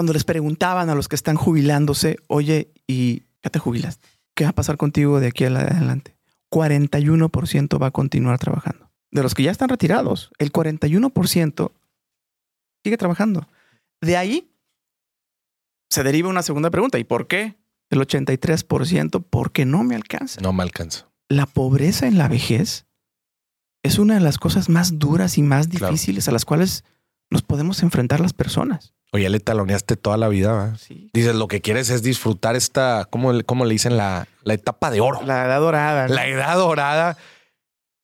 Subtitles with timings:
[0.00, 4.08] cuando les preguntaban a los que están jubilándose, oye, ¿y ya te jubilaste?
[4.34, 6.16] ¿Qué va a pasar contigo de aquí adelante?
[6.50, 8.90] 41% va a continuar trabajando.
[9.10, 11.72] De los que ya están retirados, el 41%
[12.82, 13.46] sigue trabajando.
[14.00, 14.50] De ahí
[15.90, 16.98] se deriva una segunda pregunta.
[16.98, 17.58] ¿Y por qué?
[17.90, 20.40] El 83% porque no me alcanza.
[20.40, 21.10] No me alcanza.
[21.28, 22.86] La pobreza en la vejez
[23.82, 26.84] es una de las cosas más duras y más difíciles a las cuales
[27.28, 28.94] nos podemos enfrentar las personas.
[29.12, 30.76] Oye, le taloneaste toda la vida.
[30.78, 31.10] Sí.
[31.12, 33.96] Dices, lo que quieres es disfrutar esta, ¿cómo, cómo le dicen?
[33.96, 35.20] La, la, etapa de oro.
[35.24, 36.08] La edad dorada.
[36.08, 37.16] La edad dorada.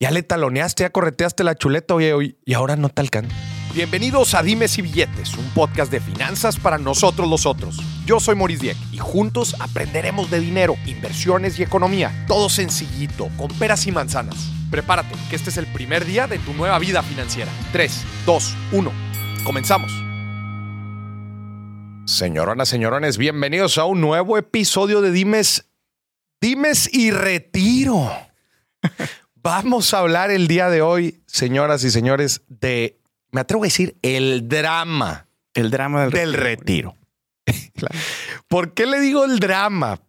[0.01, 3.35] Ya le taloneaste, ya correteaste la chuleta, oye, y ahora no te alcanza.
[3.73, 7.79] Bienvenidos a Dimes y Billetes, un podcast de finanzas para nosotros los otros.
[8.05, 12.25] Yo soy Maurice Dieck y juntos aprenderemos de dinero, inversiones y economía.
[12.27, 14.51] Todo sencillito, con peras y manzanas.
[14.71, 17.53] Prepárate, que este es el primer día de tu nueva vida financiera.
[17.73, 18.93] 3, 2, 1.
[19.45, 20.06] Comenzamos.
[22.07, 25.69] Señoronas, señorones, bienvenidos a un nuevo episodio de Dimes,
[26.41, 28.09] Dimes y Retiro.
[29.35, 33.01] Vamos a hablar el día de hoy, señoras y señores, de,
[33.33, 35.27] me atrevo a decir, el drama.
[35.53, 36.95] El drama del, retiro.
[38.47, 40.01] ¿Por qué le digo el drama?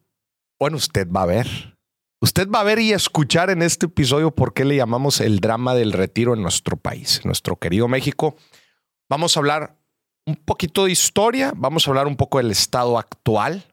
[0.59, 1.78] Bueno, usted va a ver.
[2.22, 5.73] Usted va a ver y escuchar en este episodio por qué le llamamos el drama
[5.73, 8.36] del retiro en nuestro país, en nuestro querido México.
[9.09, 9.77] Vamos a hablar
[10.28, 13.64] un poquito de historia, vamos a hablar un poco del estado actual,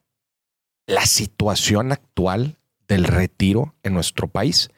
[0.86, 4.70] la situación actual del retiro en nuestro país.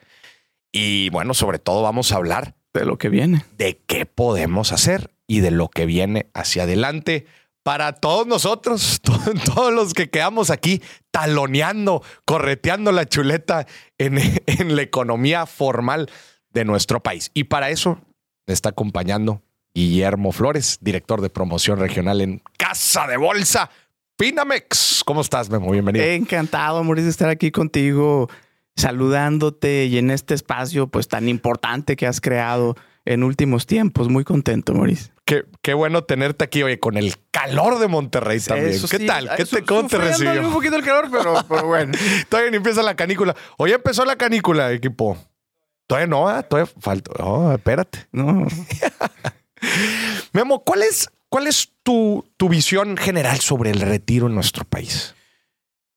[0.72, 5.10] Y bueno, sobre todo vamos a hablar de lo que viene, de qué podemos hacer
[5.26, 7.26] y de lo que viene hacia adelante
[7.62, 9.02] para todos nosotros,
[9.54, 13.66] todos los que quedamos aquí taloneando, correteando la chuleta
[13.98, 16.08] en, en la economía formal
[16.48, 17.30] de nuestro país.
[17.34, 18.00] Y para eso
[18.46, 19.42] me está acompañando
[19.76, 23.68] Guillermo Flores, director de promoción regional en Casa de Bolsa.
[24.16, 25.70] Pinamex, ¿cómo estás, Memo?
[25.70, 26.02] Bienvenido.
[26.02, 28.30] Encantado, Mauricio, de estar aquí contigo,
[28.74, 32.74] saludándote y en este espacio pues tan importante que has creado
[33.04, 34.08] en últimos tiempos.
[34.08, 35.12] Muy contento, Mauricio.
[35.26, 38.80] Qué, qué bueno tenerte aquí, oye, con el calor de Monterrey también.
[38.90, 39.30] ¿Qué tal?
[39.36, 40.40] ¿Qué te, ¿Cómo te recibió?
[40.40, 41.92] un poquito el calor, pero, pero bueno.
[42.30, 43.36] Todavía ni empieza la canícula.
[43.58, 45.18] Hoy empezó la canícula, equipo.
[45.86, 46.42] Todavía no, ¿eh?
[46.44, 47.10] todavía falta.
[47.22, 48.06] Oh, espérate.
[48.10, 48.46] No.
[50.32, 55.14] Memo, ¿cuál es, cuál es tu, tu visión general sobre el retiro en nuestro país?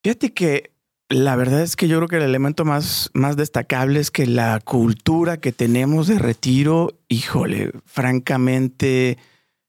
[0.02, 0.70] Fíjate que
[1.10, 4.60] la verdad es que yo creo que el elemento más, más destacable es que la
[4.60, 9.18] cultura que tenemos de retiro, híjole, francamente,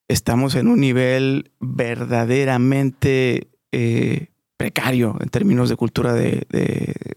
[0.08, 6.46] estamos en un nivel verdaderamente eh, precario en términos de cultura de,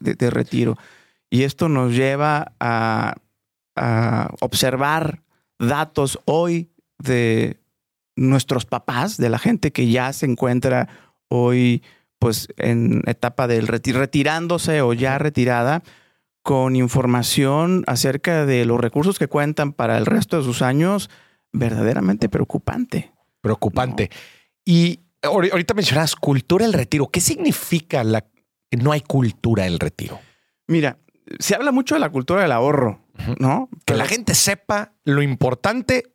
[0.00, 0.78] de, retiro.
[1.28, 3.16] Y esto nos lleva a,
[3.76, 5.20] a observar
[5.58, 7.60] datos hoy de
[8.16, 10.88] nuestros papás, de la gente que ya se encuentra
[11.28, 11.82] hoy
[12.18, 15.82] pues en etapa del retirándose o ya retirada,
[16.42, 21.10] con información acerca de los recursos que cuentan para el resto de sus años,
[21.52, 23.12] verdaderamente preocupante.
[23.40, 24.10] Preocupante.
[24.64, 27.08] Y ahorita mencionas cultura del retiro.
[27.08, 30.18] ¿Qué significa la que no hay cultura del retiro?
[30.66, 30.98] Mira,
[31.38, 33.03] se habla mucho de la cultura del ahorro,
[33.38, 33.68] ¿no?
[33.84, 36.14] Que la gente sepa lo importante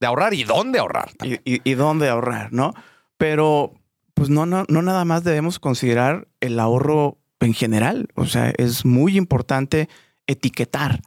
[0.00, 1.10] de ahorrar y dónde ahorrar.
[1.22, 2.74] Y, dónde ahorrar, ¿no?
[3.16, 3.74] Pero
[4.14, 8.08] pues no, no, no nada más debemos considerar el ahorro en general.
[8.14, 9.88] O sea, es muy importante
[10.26, 11.00] etiquetar,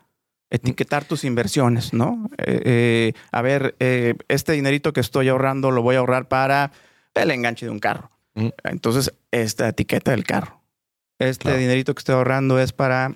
[0.49, 2.29] etiquetar tus inversiones, ¿no?
[2.37, 6.71] Eh, eh, a ver, eh, este dinerito que estoy ahorrando lo voy a ahorrar para
[7.15, 8.11] el enganche de un carro.
[8.63, 10.61] Entonces, esta etiqueta del carro.
[11.17, 13.15] Este dinerito que estoy ahorrando es para,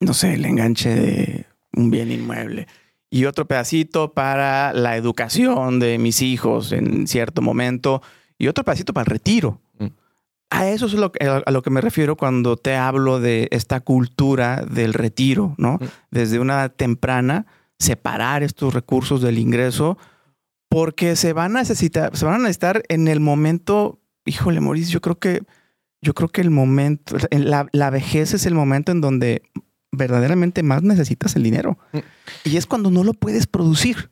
[0.00, 2.66] no sé, el enganche de un bien inmueble
[3.10, 8.02] y otro pedacito para la educación de mis hijos en cierto momento
[8.38, 9.60] y otro pedacito para el retiro.
[9.78, 9.86] Mm.
[10.50, 14.64] A eso es lo a lo que me refiero cuando te hablo de esta cultura
[14.64, 15.74] del retiro, ¿no?
[15.74, 15.84] Mm.
[16.10, 17.46] Desde una temprana,
[17.78, 19.98] separar estos recursos del ingreso,
[20.68, 25.00] porque se van a necesitar, se van a necesitar en el momento, híjole, Mauricio, yo
[25.00, 25.42] creo que,
[26.02, 29.42] yo creo que el momento, la, la vejez es el momento en donde
[29.92, 31.78] verdaderamente más necesitas el dinero.
[31.92, 31.98] Mm.
[32.44, 34.10] Y es cuando no lo puedes producir.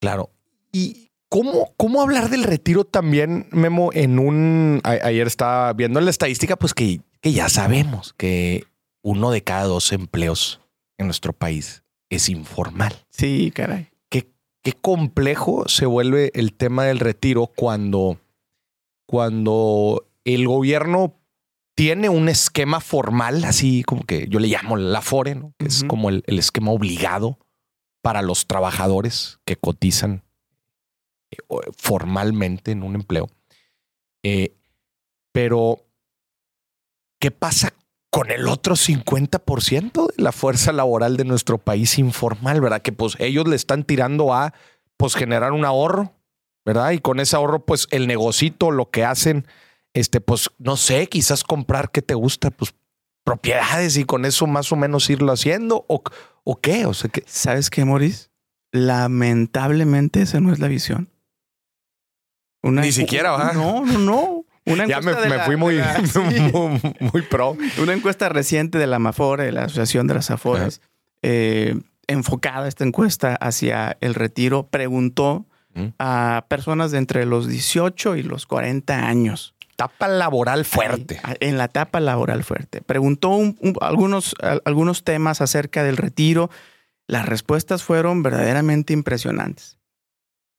[0.00, 0.30] Claro.
[0.72, 4.80] ¿Y cómo, cómo hablar del retiro también, Memo, en un...
[4.84, 8.64] ayer estaba viendo la estadística, pues que, que ya sabemos que
[9.02, 10.60] uno de cada dos empleos
[10.98, 12.94] en nuestro país es informal.
[13.10, 13.88] Sí, caray.
[14.08, 14.30] Qué,
[14.62, 18.18] qué complejo se vuelve el tema del retiro cuando,
[19.06, 21.19] cuando el gobierno
[21.80, 25.54] tiene un esquema formal, así como que yo le llamo la Afore, ¿no?
[25.56, 27.38] que es como el, esquema obligado
[28.02, 30.22] para los trabajadores que cotizan
[31.30, 31.38] eh,
[31.78, 33.30] formalmente en un empleo.
[34.22, 34.58] Eh,
[35.32, 35.86] pero,
[37.18, 37.72] ¿qué pasa
[38.10, 42.60] con el otro 50% de la fuerza laboral de nuestro país informal?
[42.60, 42.82] ¿Verdad?
[42.82, 44.52] Que pues ellos le están tirando a
[44.98, 46.12] pues generar un ahorro,
[46.66, 46.90] ¿verdad?
[46.90, 49.46] Y con ese ahorro, pues el negocito, lo que hacen,
[49.94, 52.74] este, pues no sé, quizás comprar qué te gusta, pues
[53.24, 56.02] propiedades y con eso más o menos irlo haciendo o,
[56.44, 56.86] o qué?
[56.86, 58.28] O sea, que ¿Sabes qué, Maurice?
[58.72, 61.10] Lamentablemente esa no es la visión.
[62.62, 63.54] Una Ni siquiera, ¿verdad?
[63.54, 64.44] No, no, no.
[64.66, 66.18] Una ya me, la- fui muy, de la- sí.
[66.20, 67.56] muy, muy pro.
[67.82, 70.80] Una encuesta reciente de la Amafore, de la Asociación de las Afores,
[71.22, 71.74] eh,
[72.06, 75.86] enfocada esta encuesta hacia el retiro, preguntó Mm.
[76.00, 79.54] a personas de entre los 18 y los 40 años.
[79.80, 81.20] Tapa laboral fuerte.
[81.22, 82.82] Ahí, En la etapa laboral fuerte.
[82.82, 86.50] Preguntó un- un- algunos, al- algunos temas acerca del retiro.
[87.06, 89.78] Las respuestas fueron verdaderamente impresionantes.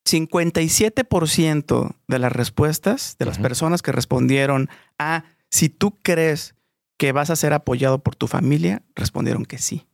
[0.06, 6.56] 57% de las respuestas de las personas que respondieron a si tú crees
[6.98, 9.88] que vas a ser apoyado por tu familia, respondieron que sí.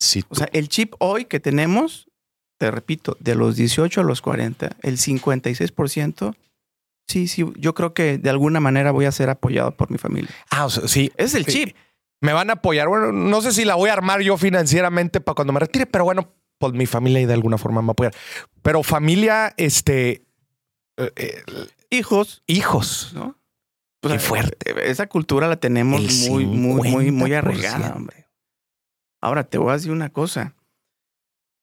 [0.00, 2.08] Sí, O sea, el chip hoy que tenemos,
[2.58, 6.34] te repito, de los 18 a los 40, el 56%,
[7.08, 10.30] sí, sí, yo creo que de alguna manera voy a ser apoyado por mi familia.
[10.50, 11.10] ah, o sea, sí.
[11.16, 11.52] Es el Sí.
[11.66, 11.76] chip.
[12.22, 12.88] Me van a apoyar.
[12.88, 16.04] Bueno, no sé si la voy a armar yo financieramente para cuando me retire, pero
[16.04, 18.14] bueno, pues mi familia y de alguna forma me apoyar.
[18.62, 20.26] Pero familia, este,
[20.96, 21.42] eh, eh,
[21.90, 23.12] Hijos, hijos.
[23.14, 23.36] ¿no?
[24.00, 24.90] Qué fuerte.
[24.90, 27.36] Esa cultura la tenemos El muy, muy, muy, muy 50%.
[27.38, 28.26] arraigada, hombre.
[29.20, 30.54] Ahora te voy a decir una cosa.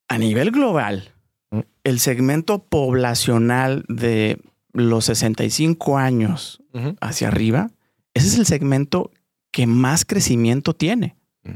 [0.10, 1.14] A nivel global,
[1.52, 1.60] Mm.
[1.84, 4.40] el segmento poblacional de
[4.74, 6.62] los 65 años
[7.00, 7.72] hacia arriba,
[8.14, 9.12] ese es el segmento
[9.52, 11.16] que más crecimiento tiene.
[11.44, 11.54] Mm.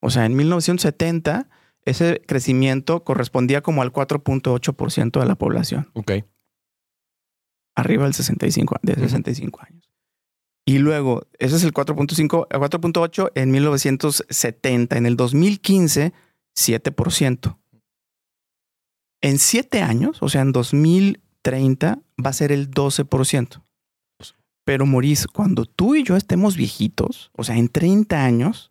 [0.00, 1.48] O sea, en 1970,
[1.84, 6.12] ese crecimiento correspondía como al 4.8% de la población, Ok.
[7.74, 9.02] arriba del 65, de Ujú.
[9.02, 9.90] 65 años.
[10.64, 14.96] Y luego, ese es el 4.5, el 4.8 en 1970.
[14.98, 16.12] En el 2015,
[16.54, 17.56] 7%.
[19.22, 20.52] En siete años, o sea, en
[21.42, 23.62] 2030, va a ser el 12%.
[24.64, 28.70] Pero, Maurice, cuando tú y yo estemos viejitos, o sea, en 30 años,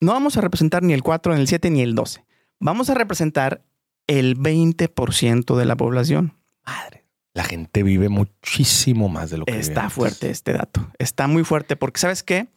[0.00, 2.24] no vamos a representar ni el 4, ni el 7, ni el 12.
[2.60, 3.64] Vamos a representar
[4.06, 6.34] el 20% de la población.
[6.64, 7.04] Madre.
[7.34, 10.86] La gente vive muchísimo más de lo que Está fuerte este dato.
[10.98, 12.48] Está muy fuerte porque, ¿sabes qué?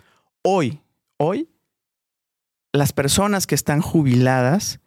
[0.44, 0.82] Hoy,
[1.18, 1.50] hoy,
[2.74, 4.82] las personas que están jubiladas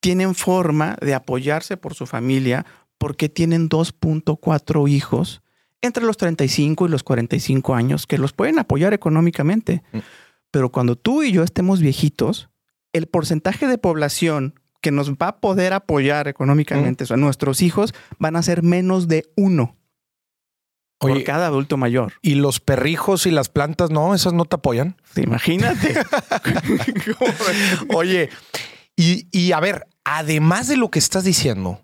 [0.00, 2.64] tienen forma de apoyarse por su familia
[2.98, 5.42] porque tienen 2.4 hijos
[5.82, 9.82] entre los 35 y los 45 años que los pueden apoyar económicamente.
[9.92, 9.98] Mm.
[10.50, 12.48] Pero cuando tú y yo estemos viejitos,
[12.92, 17.94] el porcentaje de población que nos va a poder apoyar económicamente, o sea, nuestros hijos,
[18.18, 19.76] van a ser menos de uno
[20.98, 22.14] por Oye, cada adulto mayor.
[22.22, 24.14] ¿y los perrijos y las plantas no?
[24.14, 24.96] ¿Esas no te apoyan?
[25.16, 25.94] Imagínate.
[27.94, 28.30] Oye,
[28.96, 31.83] y, y a ver, además de lo que estás diciendo,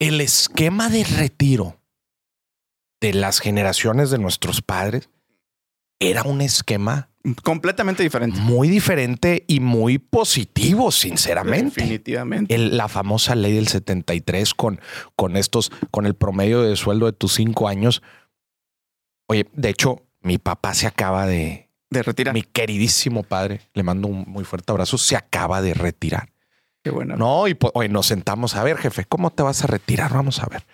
[0.00, 1.80] el esquema de retiro
[3.00, 5.08] de las generaciones de nuestros padres
[6.00, 7.08] era un esquema
[7.42, 8.40] Completamente diferente.
[8.40, 11.74] muy diferente y muy positivo, sinceramente.
[11.82, 12.54] Definitivamente.
[12.54, 14.80] El- la famosa ley del 73 con,
[15.16, 18.02] con estos, con el promedio de sueldo de tus cinco años.
[19.28, 22.32] Oye, de hecho, mi papá se acaba de, De retirar.
[22.32, 26.32] mi queridísimo padre, le mando un muy fuerte abrazo, se acaba de retirar.
[26.82, 27.16] Qué bueno.
[27.16, 30.12] No, y hoy nos sentamos a ver, jefe, ¿cómo te vas a retirar?
[30.14, 30.64] Vamos a ver.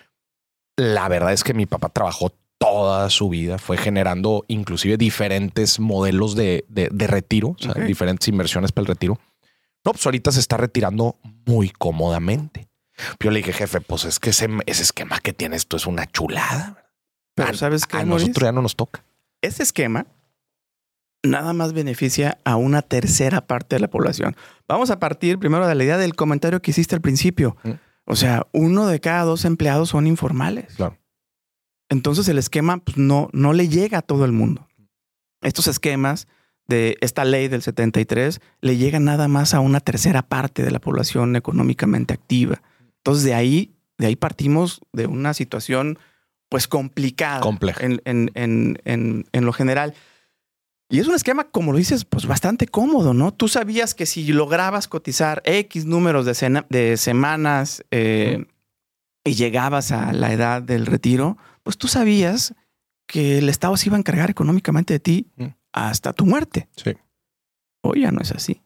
[0.77, 6.35] La verdad es que mi papá trabajó toda su vida, fue generando inclusive diferentes modelos
[6.35, 7.79] de, de- de retiro, o sea, Ok.
[7.79, 9.19] diferentes inversiones para el retiro.
[9.85, 12.67] No, pues ahorita se está retirando muy cómodamente.
[13.19, 16.07] Yo le dije, jefe, pues es que ese, ese esquema que tienes tú es una
[16.07, 16.91] chulada.
[17.35, 19.03] Pero a, ¿sabes qué, a nosotros ya no nos toca.
[19.41, 20.07] Ese esquema
[21.29, 24.35] nada más beneficia a una tercera parte de la población.
[24.67, 27.55] Vamos a partir primero de la idea del comentario que hiciste al principio.
[27.63, 27.71] Mm.
[28.05, 30.73] O sea, uno de cada dos empleados son informales.
[30.75, 30.97] Claro.
[31.89, 34.67] Entonces el esquema pues, no, no le llega a todo el mundo.
[35.41, 36.27] Estos esquemas
[36.67, 40.79] de esta ley del 73 le llegan nada más a una tercera parte de la
[40.79, 42.61] población económicamente activa.
[42.97, 45.97] Entonces de ahí, de ahí partimos de una situación
[46.49, 47.85] pues complicada Compleja.
[47.85, 49.93] en, en- en- en- en lo general.
[50.89, 53.33] Y es un esquema, como lo dices, pues bastante cómodo, ¿no?
[53.33, 58.45] Tú sabías que si lograbas cotizar X números de, sena- de semanas eh,
[59.25, 62.55] y llegabas a la edad del retiro, pues tú sabías
[63.05, 65.45] que el Estado se iba a encargar económicamente de ti Mm.
[65.73, 66.69] hasta tu muerte.
[66.77, 66.91] Sí.
[67.83, 68.61] Hoy ya no es así.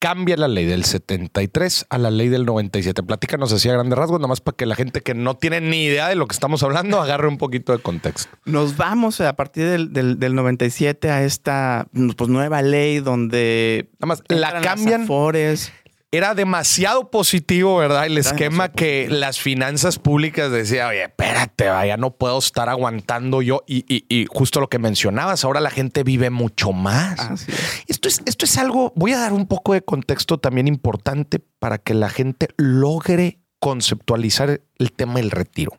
[0.00, 3.02] Cambia la ley del 73 a la ley del 97.
[3.02, 5.84] Platícanos así a grandes rasgos, nada más para que la gente que no tiene ni
[5.84, 8.36] idea de lo que estamos hablando agarre un poquito de contexto.
[8.46, 14.06] Nos vamos a partir del, del, del 97 a esta pues, nueva ley donde nada
[14.06, 15.02] más la cambian.
[15.02, 15.72] Afores
[16.12, 18.06] era demasiado positivo, ¿verdad?
[18.06, 23.62] El esquema que las finanzas públicas decía, oye, espérate, vaya, no puedo estar aguantando yo.
[23.66, 27.46] Y, justo lo que mencionabas, ahora la gente vive mucho más.
[27.86, 31.78] Esto, es, esto es algo, voy a dar un poco de contexto también importante para
[31.78, 35.78] que la gente logre conceptualizar el tema del retiro.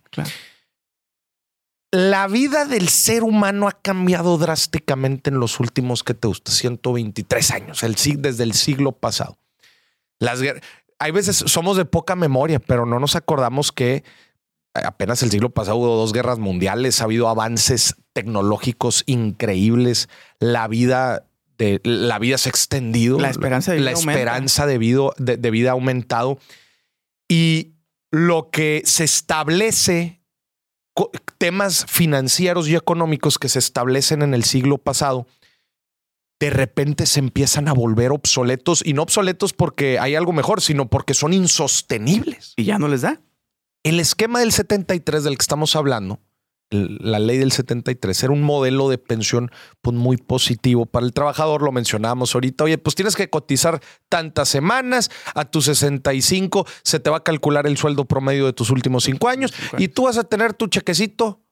[1.92, 6.54] La vida del ser humano ha cambiado drásticamente en los últimos, que te gusta?
[6.54, 9.41] 123 años, el, desde el siglo pasado.
[10.22, 10.40] Las
[11.00, 14.04] hay veces somos de poca memoria, pero no nos acordamos que
[14.76, 20.10] apenas el siglo pasado hubo dos guerras mundiales, ha habido avances tecnológicos increíbles,
[20.40, 21.26] la vida
[21.58, 25.52] de la vida se ha extendido, la esperanza de vida, la esperanza de vida, de
[25.52, 26.38] vida ha aumentado.
[27.28, 27.74] Y
[28.12, 30.22] lo que se establece
[31.40, 35.26] temas financieros y económicos que se establecen en el siglo pasado
[36.42, 40.90] de repente se empiezan a volver obsoletos y no obsoletos porque hay algo mejor, sino
[40.90, 42.54] porque son insostenibles.
[42.58, 43.22] Y ya no les da.
[43.84, 46.20] El esquema del 73 del que estamos hablando,
[46.72, 51.62] la ley del 73, era un modelo de pensión pues, muy positivo para el trabajador.
[51.62, 52.64] Lo mencionábamos ahorita.
[52.64, 53.80] Oye, pues tienes que cotizar
[54.10, 55.12] tantas semanas.
[55.36, 59.30] A tus 65 se te va a calcular el sueldo promedio de tus últimos cinco
[59.30, 61.44] años y tú vas a tener tu chequecito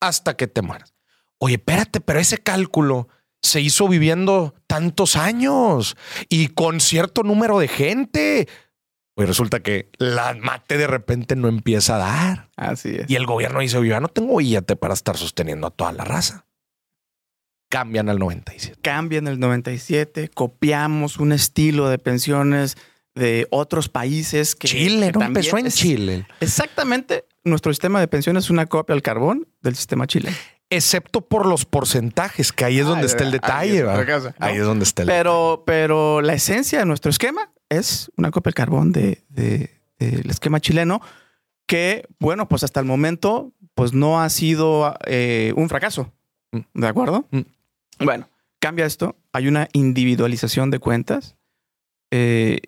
[0.00, 0.94] hasta que te mueras.
[1.36, 3.08] Oye, espérate, pero ese cálculo
[3.42, 5.96] se hizo viviendo tantos años
[6.28, 8.48] y con cierto número de gente.
[9.14, 12.50] Pues resulta que la mate de repente no empieza a dar.
[12.56, 13.10] Así es.
[13.10, 16.46] Y el gobierno dice, yo no tengo billete para estar sosteniendo a toda la raza.
[17.68, 18.80] Cambian al 97.
[18.82, 22.76] Cambian el 97, copiamos un estilo de pensiones
[23.14, 24.68] de otros países que...
[24.68, 25.22] Chile, ¿no?
[25.22, 26.26] Empezó en Chile.
[26.40, 27.26] Exactamente.
[27.44, 30.36] Nuestro sistema de pensiones es una copia al carbón del sistema chileno
[30.70, 33.84] excepto por los porcentajes, que ahí es donde está el detalle.
[34.38, 38.50] Ahí es, donde está el pero, Pero la esencia de nuestro esquema es una copia
[38.50, 41.00] de carbón del de, esquema chileno
[41.66, 46.12] que, bueno, pues hasta el momento, pues no ha sido eh, un fracaso.
[46.52, 46.80] Mm.
[46.80, 47.26] ¿De acuerdo?
[47.30, 47.40] Mm.
[48.04, 49.16] Bueno, cambia esto.
[49.32, 51.36] Hay una individualización de cuentas.
[52.10, 52.60] Eh,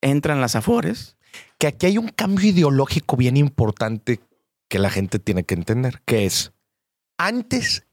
[0.00, 1.16] entran las afores.
[1.58, 4.20] Que aquí hay un cambio ideológico bien importante
[4.68, 6.52] que la gente tiene que entender, que es
[7.18, 7.86] antes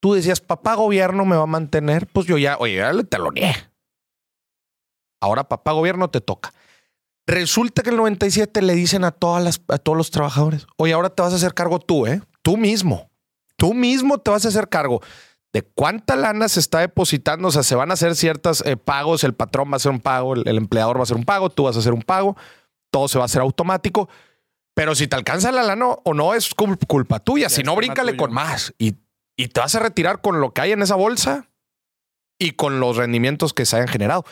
[0.00, 3.54] tú decías, papá gobierno me va a mantener, pues yo ya, oye, ya le taloneé.
[5.20, 6.52] Ahora papá gobierno te toca.
[7.26, 11.22] Resulta que el 97 le dicen a, todas a todos los trabajadores, oye, ahora te
[11.22, 12.22] vas a hacer cargo tú, ¿eh?
[12.42, 13.10] Tú mismo.
[13.56, 15.02] Tú mismo te vas a hacer cargo
[15.52, 17.48] de cuánta lana se está depositando.
[17.48, 20.00] O sea, se van a hacer ciertos eh, pagos, el patrón va a hacer un
[20.00, 22.36] pago, el, empleador va a hacer un pago, tú vas a hacer un pago,
[22.90, 24.08] todo se va a hacer automático.
[24.78, 27.48] Pero si te alcanza la lana o no, es culpa tuya.
[27.48, 28.72] si no, bríncale con más.
[28.78, 28.94] Y,
[29.36, 31.48] y te vas a retirar con lo que hay en esa bolsa
[32.38, 34.24] y con los rendimientos que se hayan generado.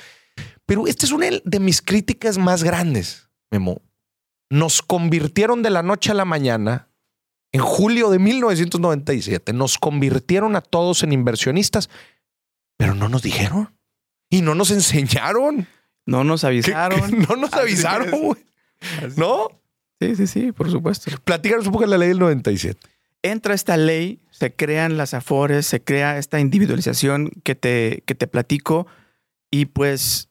[0.65, 3.83] Pero esta es una de mis críticas más grandes, Memo.
[4.49, 6.91] Nos convirtieron de la noche a la mañana,
[7.51, 11.91] en julio de 1997, nos convirtieron a todos en inversionistas,
[12.77, 13.77] pero no nos dijeron
[14.31, 15.67] y no nos enseñaron.
[16.07, 17.19] No nos avisaron.
[17.29, 18.39] no nos avisaron,
[19.17, 19.49] ¿No?
[20.01, 21.11] Sí, sí, sí, por supuesto.
[21.25, 22.79] Platícanos un poco de la ley del 97.
[23.23, 28.27] Entra esta ley, se crean las afores, se crea esta individualización que te, que te
[28.27, 28.87] platico
[29.51, 30.29] y pues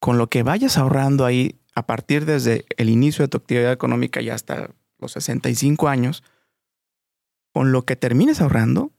[0.00, 4.20] con lo que vayas ahorrando ahí a partir desde el inicio de tu actividad económica
[4.22, 6.22] y hasta los 65 años,
[7.52, 8.92] con lo que termines ahorrando,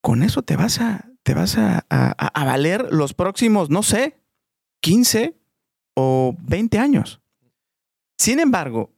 [0.00, 4.18] con eso te vas a, te vas a, a valer los próximos, no sé,
[4.80, 5.36] 15
[5.94, 7.20] o 20 años.
[8.18, 8.92] Sin embargo,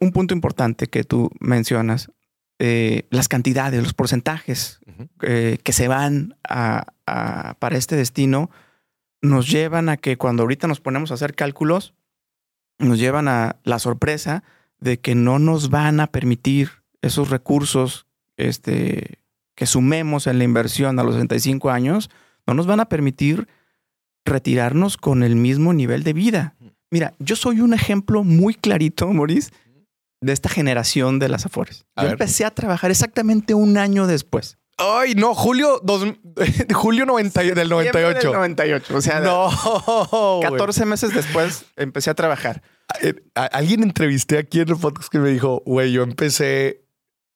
[0.00, 2.10] un punto importante que tú mencionas,
[2.58, 4.80] eh, las cantidades, los porcentajes
[5.22, 8.50] eh, que se van para este destino,
[9.20, 11.94] nos llevan a que cuando ahorita nos ponemos a hacer cálculos,
[12.78, 14.42] nos llevan a la sorpresa
[14.80, 16.70] de que no nos van a permitir
[17.02, 19.18] esos recursos este,
[19.54, 22.10] que sumemos en la inversión a los 65 años,
[22.46, 23.48] no nos van a permitir
[24.24, 26.56] retirarnos con el mismo nivel de vida.
[26.90, 29.50] Mira, yo soy un ejemplo muy clarito, Maurice,
[30.20, 31.86] de esta generación de las Afores.
[32.00, 34.58] Yo empecé a trabajar exactamente un año después.
[34.78, 35.80] Ay, no, julio,
[36.74, 38.18] julio 90, del 98.
[38.18, 38.96] Del 98.
[38.96, 42.62] O sea, no, 14 meses después empecé a trabajar.
[43.00, 46.84] Eh, alguien entrevisté aquí en el podcast que me dijo, güey, yo empecé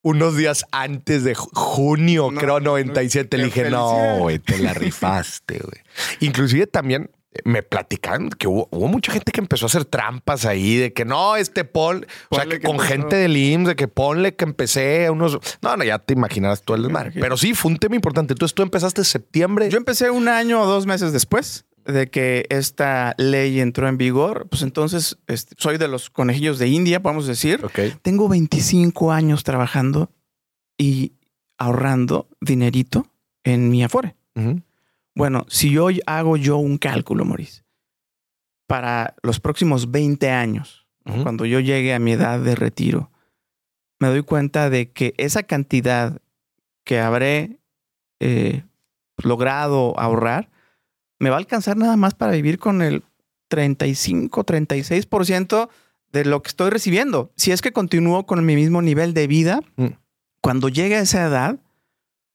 [0.02, 3.38] unos días antes de junio, creo, 97.
[3.38, 5.82] Le dije, no, güey, te la rifaste, güey.
[6.20, 7.10] Inclusive también
[7.44, 11.04] me platicaban que hubo, hubo mucha gente que empezó a hacer trampas ahí de que
[11.04, 12.88] no, este Paul, o sea, que que con empezó.
[12.88, 15.38] gente del IMSS, de que ponle que empecé unos.
[15.62, 17.12] No, no, ya te imaginarás todo el desmadre.
[17.14, 18.32] Pero sí, fue un tema importante.
[18.34, 19.70] Entonces tú empezaste en septiembre.
[19.70, 24.48] Yo empecé un año o dos meses después de que esta ley entró en vigor.
[24.48, 27.64] Pues entonces este, soy de los conejillos de India, podemos decir.
[28.02, 30.10] Tengo 25 años trabajando
[30.76, 31.12] y
[31.58, 33.06] ahorrando dinerito
[33.44, 34.16] en mi Afore.
[34.34, 34.62] Ujú.
[35.20, 37.62] Bueno, si hoy hago yo un cálculo, Maurice,
[38.66, 40.86] para los próximos 20 años,
[41.22, 43.10] cuando yo llegue a mi edad de retiro,
[43.98, 46.22] me doy cuenta de que esa cantidad
[46.84, 47.60] que habré
[48.18, 48.64] eh,
[49.22, 50.48] logrado ahorrar
[51.18, 53.04] me va a alcanzar nada más para vivir con el
[53.48, 55.68] 35, 36%
[56.12, 57.30] de lo que estoy recibiendo.
[57.36, 59.88] Si es que continúo con mi mismo nivel de vida, Mm.
[60.40, 61.58] cuando llegue a esa edad,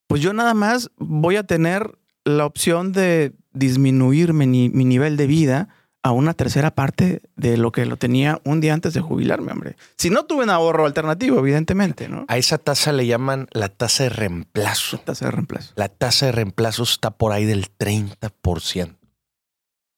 [0.06, 5.16] pues yo nada más voy a tener la opción de disminuir mi, ni- mi nivel
[5.18, 5.70] de vida
[6.04, 9.76] a una tercera parte de lo que lo tenía un día antes de jubilarme, hombre.
[9.98, 12.26] Si no tuve un ahorro alternativo, evidentemente, ¿no?
[12.28, 15.00] A esa tasa le llaman la tasa de reemplazo.
[15.00, 15.74] Tasa de reemplazo.
[15.76, 18.98] La tasa de reemplazo está por ahí del 30%.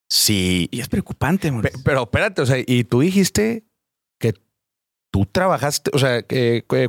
[0.09, 0.69] Sí.
[0.71, 1.79] Y es preocupante, Mauricio.
[1.83, 3.65] pero espérate, o sea, y tú dijiste
[4.19, 4.33] que
[5.11, 6.23] tú trabajaste, o sea,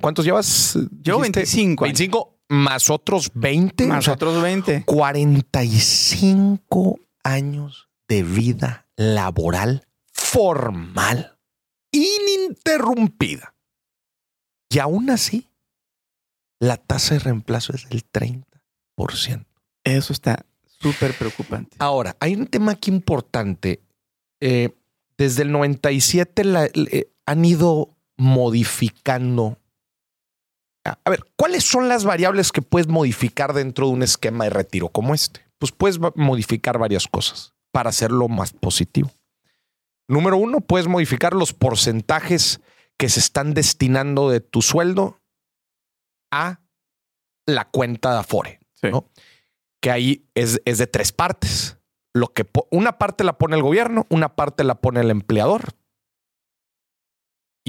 [0.00, 0.78] ¿cuántos llevas?
[1.02, 1.98] Yo Dijiste 25 años.
[1.98, 3.86] 25 más otros 20.
[3.86, 4.84] Más o sea, otros 20.
[4.84, 11.38] 45 años de vida laboral formal,
[11.92, 13.54] ininterrumpida.
[14.70, 15.48] Y aún así,
[16.60, 18.44] la tasa de reemplazo es del 30%.
[19.84, 21.76] Eso está súper preocupante.
[21.78, 23.80] Ahora, hay un tema aquí importante.
[24.40, 24.70] Eh,
[25.16, 29.58] desde el 97 la- eh, han ido modificando.
[31.04, 34.88] A ver, ¿cuáles son las variables que puedes modificar dentro de un esquema de retiro
[34.88, 35.40] como este?
[35.58, 39.10] Pues puedes modificar varias cosas para hacerlo más positivo.
[40.08, 42.60] Número uno, puedes modificar los porcentajes
[42.96, 45.20] que se están destinando de tu sueldo
[46.30, 46.60] a
[47.46, 48.90] la cuenta de Afore Sí.
[48.90, 49.10] ¿no?
[49.80, 51.78] que ahí es, es de tres partes.
[52.14, 55.74] Lo que una parte la pone el gobierno, una parte la pone el empleador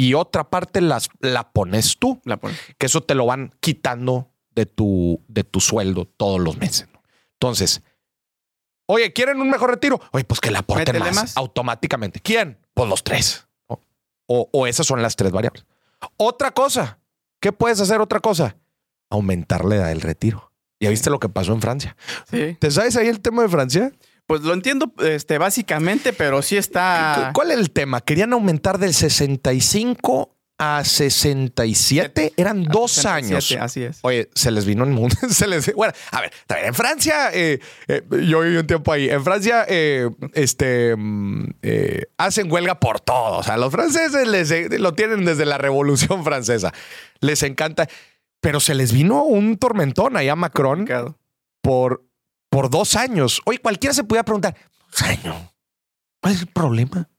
[0.08, 4.32] y otra parte las, la pones tú, La pon- que eso te lo van quitando
[4.52, 6.88] de tu, de tu sueldo todos los meses.
[6.94, 7.02] ¿no?
[7.34, 7.82] Entonces,
[8.86, 10.00] oye, ¿quieren un mejor retiro?
[10.12, 11.38] Oye, pues que la aporten más, más.
[11.38, 12.20] automáticamente.
[12.20, 12.58] ¿Quién?
[12.74, 13.48] Pues los tres.
[13.70, 13.80] ¿no?
[14.28, 15.66] O, o esas son las tres variables.
[16.18, 17.00] Otra cosa,
[17.42, 18.56] ¿qué puedes hacer otra cosa?
[19.10, 20.54] Aumentar la edad del retiro.
[20.80, 21.98] ¿Ya viste lo que pasó en Francia?
[22.32, 22.56] Sí.
[22.60, 23.92] ¿Te sabes ahí el tema de Francia?
[24.30, 27.32] Pues lo entiendo este, básicamente, pero sí está.
[27.34, 28.00] ¿Cuál era el tema?
[28.00, 32.34] Querían aumentar del 65 a 67.
[32.38, 33.58] Eran dos 67, años.
[33.60, 33.98] Así es.
[34.04, 35.16] Oye, se les vino el mundo.
[35.32, 39.10] se les, bueno, a ver, en Francia, eh, eh, yo viví un tiempo ahí.
[39.10, 41.46] En Francia, eh, este, mm,
[42.20, 43.40] hacen huelga por todo.
[43.40, 46.72] O sea, los franceses les, lo tienen desde la Revolución Francesa.
[47.20, 47.88] Les encanta.
[48.42, 50.88] Pero se les vino un tormentón allá a Macron
[51.62, 52.09] por,
[52.50, 53.42] por dos años.
[53.46, 54.56] Oye, cualquiera se podía preguntar,
[54.92, 55.36] ¿dos años?
[56.22, 57.10] ¿Cuál es el problema?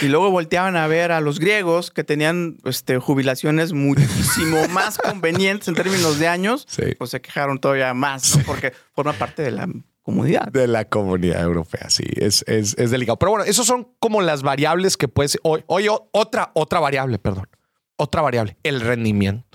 [0.00, 5.68] Y luego volteaban a ver a los griegos que tenían este, jubilaciones muchísimo más convenientes
[5.68, 6.64] en términos de años.
[6.68, 6.94] Sí.
[6.96, 8.44] Pues se quejaron todavía más, ¿no?
[8.44, 9.68] Porque forma parte de la
[10.02, 10.46] comunidad.
[10.48, 13.18] De la comunidad europea, sí, es, es, es delicado.
[13.18, 15.38] Pero bueno, esos son como las variables que puedes.
[15.42, 17.48] Oye, oye, otra, otra variable, perdón.
[17.96, 19.49] Otra variable, el rendimiento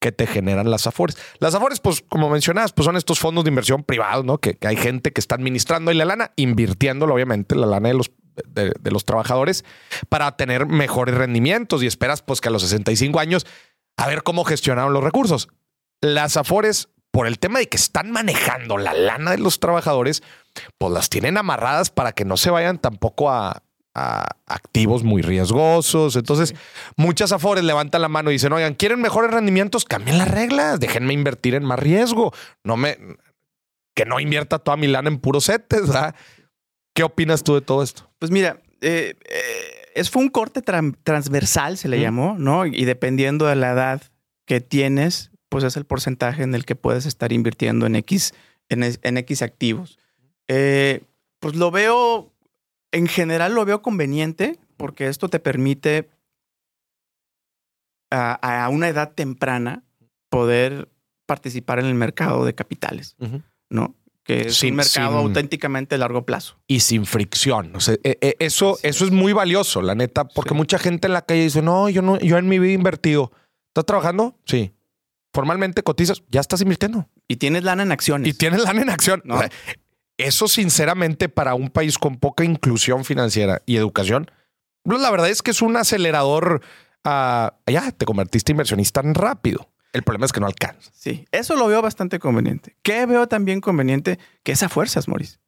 [0.00, 1.16] que te generan las Afores.
[1.38, 4.38] Las Afores, pues, como mencionabas, pues son estos fondos de inversión privados, ¿no?
[4.38, 8.10] Que, hay gente que está administrando y la lana, invirtiéndolo, obviamente, la lana de los,
[8.44, 9.64] de los trabajadores
[10.08, 13.46] para tener mejores rendimientos y esperas, pues, que a los 65 años,
[13.96, 15.48] a ver cómo gestionaron los recursos.
[16.00, 20.22] Las Afores, por el tema de que están manejando la lana de los trabajadores,
[20.78, 23.62] pues las tienen amarradas para que no se vayan tampoco a,
[23.98, 26.16] a activos muy riesgosos.
[26.16, 26.54] Entonces,
[26.96, 29.84] muchas Afores levantan la mano y dicen, oigan, ¿quieren mejores rendimientos?
[29.84, 32.32] Cambien las reglas, déjenme invertir en más riesgo.
[32.64, 32.96] No me...
[33.94, 36.14] Que no invierta toda mi lana en puros setes, ¿verdad?
[36.94, 38.08] ¿Qué opinas tú de todo esto?
[38.20, 42.02] Pues mira, eh, eh, es, fue un corte tran- transversal, se le Mm.
[42.02, 42.64] llamó, ¿no?
[42.66, 44.02] Y dependiendo de la edad
[44.46, 48.34] que tienes, pues es el porcentaje en el que puedes estar invirtiendo en X,
[48.68, 49.98] en X activos.
[50.46, 51.02] Eh,
[51.40, 52.32] pues lo veo,
[52.92, 56.08] en general lo veo conveniente porque esto te permite
[58.10, 59.84] a, a una edad temprana
[60.30, 60.88] poder
[61.26, 63.16] participar en el mercado de capitales,
[63.70, 63.94] ¿no?
[64.24, 66.58] Que es Sin- un mercado sin- auténticamente a largo plazo.
[66.66, 67.74] y sin fricción.
[67.76, 70.54] O sea, eh, eh, eso, eso es muy valioso, la neta, porque Sí.
[70.56, 73.32] mucha gente en la calle dice, no, yo no, yo en mi vida he invertido.
[73.68, 74.38] ¿Estás trabajando?
[74.46, 74.72] Sí.
[75.34, 77.08] Formalmente cotizas, ya estás invirtiendo.
[77.26, 78.28] Y tienes lana en acciones.
[78.28, 79.22] Y tienes lana en acción.
[79.24, 79.36] No.
[79.36, 79.50] O sea,
[80.18, 84.30] eso sinceramente para un país con poca inclusión financiera y educación,
[84.84, 86.62] la verdad es que es un acelerador.
[87.04, 89.70] a ya, te convertiste inversionista tan rápido.
[89.92, 90.90] El problema es que no alcanza.
[90.94, 92.76] Sí, eso lo veo bastante conveniente.
[92.82, 94.18] ¿Qué veo también conveniente?
[94.42, 95.38] Que es a fuerzas, Maurice.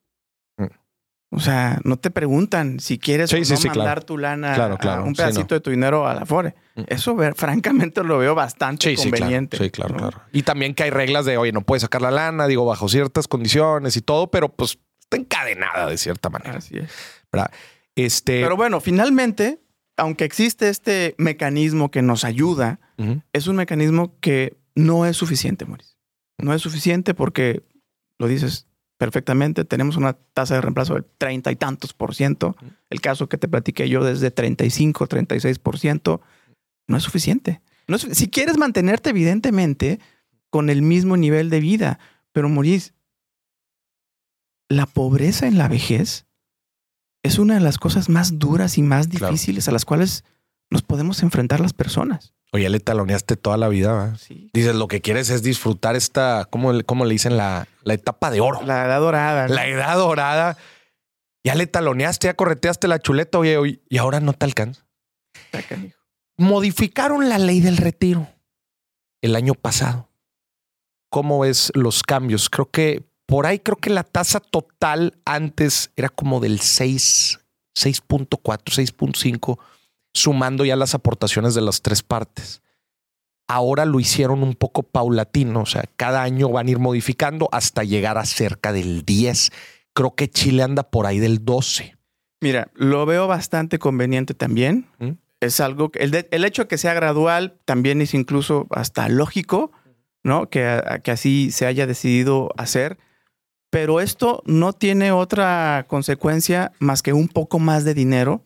[1.32, 4.02] O sea, no te preguntan si quieres Sí, o no sí, mandar claro.
[4.04, 5.04] tu lana Claro, a claro.
[5.04, 5.54] un pedacito no.
[5.56, 6.56] de tu dinero a la Afore.
[6.74, 6.82] Mm.
[6.88, 9.56] Eso, ver- francamente, lo veo bastante conveniente.
[9.56, 9.98] Sí, claro, ¿no?
[10.00, 10.22] claro.
[10.32, 13.28] Y también que hay reglas de, oye, no puedes sacar la lana, digo, bajo ciertas
[13.28, 16.58] condiciones y todo, pero pues está encadenada de cierta manera.
[16.58, 16.90] Así es.
[17.32, 17.50] ¿verdad?
[17.94, 19.60] Este, Pero bueno, finalmente,
[19.96, 22.80] aunque existe este mecanismo que nos ayuda,
[23.32, 25.94] es un mecanismo que no es suficiente, Maurice.
[26.38, 27.62] No es suficiente porque,
[28.18, 28.66] lo dices
[29.00, 32.54] perfectamente, tenemos una tasa de reemplazo del treinta y tantos por ciento.
[32.90, 36.20] El caso que te platiqué yo desde 35, 36 por ciento.
[36.86, 37.62] No es suficiente.
[37.88, 40.00] No es- si quieres mantenerte, evidentemente,
[40.50, 41.98] con el mismo nivel de vida,
[42.32, 42.92] pero Maurice,
[44.68, 46.26] la pobreza en la vejez
[47.22, 49.28] es una de las cosas más duras y más Claro.
[49.32, 50.24] difíciles a las cuales
[50.70, 52.32] nos podemos enfrentar las personas.
[52.52, 54.16] Oye, le taloneaste toda la vida.
[54.16, 54.50] Sí.
[54.52, 57.36] Dices, lo que quieres es disfrutar esta, ¿cómo, le- cómo le dicen?
[57.36, 58.60] La, la etapa de oro.
[58.64, 59.46] La edad dorada.
[59.48, 59.54] ¿no?
[59.54, 60.56] La edad dorada.
[61.44, 64.84] Ya le taloneaste, ya correteaste la chuleta, oye, y ahora no te alcanza.
[66.36, 68.28] Modificaron la ley del retiro
[69.22, 70.08] el año pasado.
[71.10, 72.48] ¿Cómo ves los cambios?
[72.50, 77.40] Creo que por ahí creo que la tasa total antes era como del 6,
[77.76, 79.58] 6.4, 6.5,
[80.14, 82.62] sumando ya las aportaciones de las tres partes.
[83.48, 87.82] Ahora lo hicieron un poco paulatino, o sea, cada año van a ir modificando hasta
[87.82, 89.50] llegar a cerca del 10.
[89.92, 91.96] Creo que Chile anda por ahí del 12.
[92.40, 94.86] Mira, lo veo bastante conveniente también.
[94.98, 95.10] ¿Mm?
[95.40, 99.08] Es algo que el, de- el hecho de que sea gradual también es incluso hasta
[99.08, 99.72] lógico,
[100.22, 100.48] ¿no?
[100.48, 102.98] Que, que así se haya decidido hacer.
[103.70, 108.44] Pero esto no tiene otra consecuencia más que un poco más de dinero.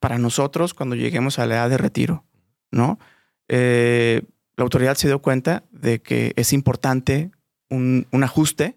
[0.00, 2.24] Para nosotros cuando lleguemos a la edad de retiro,
[2.70, 2.98] ¿no?
[3.48, 4.22] Eh,
[4.56, 7.30] la autoridad se dio cuenta de que es importante
[7.70, 8.76] un, un ajuste.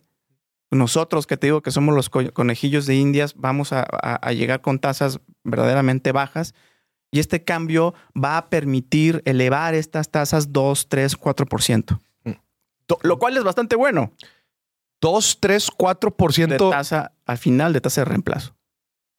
[0.71, 4.33] Nosotros, que te digo que somos los co- conejillos de Indias, vamos a, a- a
[4.33, 6.53] llegar con tasas verdaderamente bajas
[7.12, 11.99] y este cambio va a permitir elevar estas tasas 2, 3, 4%.
[12.25, 12.31] Mm.
[13.01, 14.12] Lo cual es bastante bueno
[15.01, 16.47] 2, 3, 4%.
[16.47, 18.55] de tasa al final de tasa de reemplazo.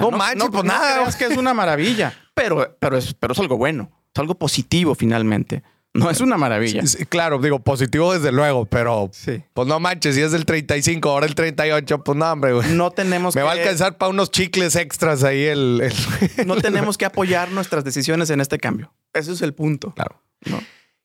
[0.00, 0.94] No manches, pues nada.
[0.96, 4.94] creas que es una maravilla, pero, pero, es, pero es algo bueno, es algo positivo
[4.94, 5.62] finalmente.
[5.92, 6.86] No es una maravilla.
[6.86, 9.42] Sí, Claro, digo, positivo desde luego, pero Sí.
[9.52, 12.70] pues no manches, si es del 35, ahora el 38, pues no, hombre, güey.
[12.74, 15.80] No tenemos Me que, va a alcanzar para unos chicles extras ahí el...
[15.82, 18.94] el- no tenemos que apoyar nuestras decisiones en este cambio.
[19.12, 19.90] Ese es el punto.
[19.92, 20.22] Claro.
[20.46, 20.62] ¿no?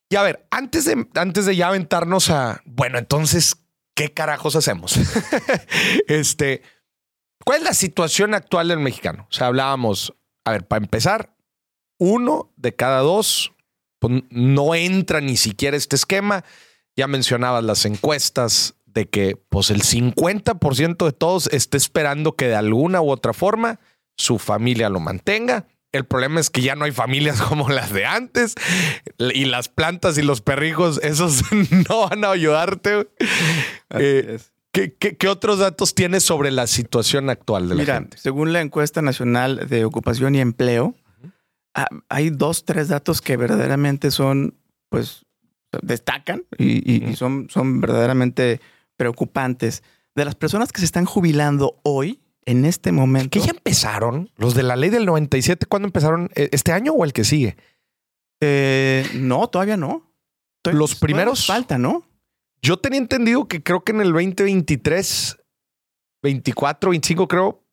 [0.08, 2.62] Y a ver, antes de, antes de ya aventarnos a...
[2.66, 3.56] Bueno, entonces,
[3.96, 5.00] ¿qué carajos hacemos?
[6.08, 6.62] este,
[7.46, 9.28] ¿cuál es la situación actual del mexicano?
[9.30, 11.34] O sea, hablábamos, a ver, para empezar,
[11.98, 13.54] uno de cada dos
[14.00, 16.44] pues, no entra ni siquiera este esquema.
[16.98, 22.56] Ya mencionabas las encuestas de que pues el 50% de todos está esperando que de
[22.56, 23.80] alguna u otra forma
[24.18, 25.68] su familia lo mantenga.
[25.92, 28.56] El problema es que ya no hay familias como las de antes
[29.18, 31.44] y las plantas y los perrijos, esos
[31.90, 33.08] no van a ayudarte.
[33.92, 34.40] Eh.
[34.76, 38.18] ¿Qué, qué, qué otros datos tienes sobre la situación actual de la Mira, gente?
[38.18, 40.96] según la encuesta nacional de ocupación y empleo,
[41.74, 44.56] ah, hay dos, tres datos que verdaderamente son,
[44.90, 45.26] pues,
[45.82, 47.16] destacan y, y- y Ujú.
[47.16, 48.60] son, son verdaderamente
[48.98, 49.82] preocupantes.
[50.14, 54.30] De las personas que se están jubilando hoy, en este momento, ¿Que ya empezaron?
[54.38, 56.30] ¿Los de la ley del 97 cuándo empezaron?
[56.36, 57.56] ¿E- ¿Este año o el que sigue?
[58.42, 60.12] eh, no, todavía no.
[60.62, 62.06] Todavía- Los primeros- falta, ¿no?
[62.66, 65.38] Yo tenía entendido que creo que en el 2023,
[66.24, 67.64] 24, 25 creo,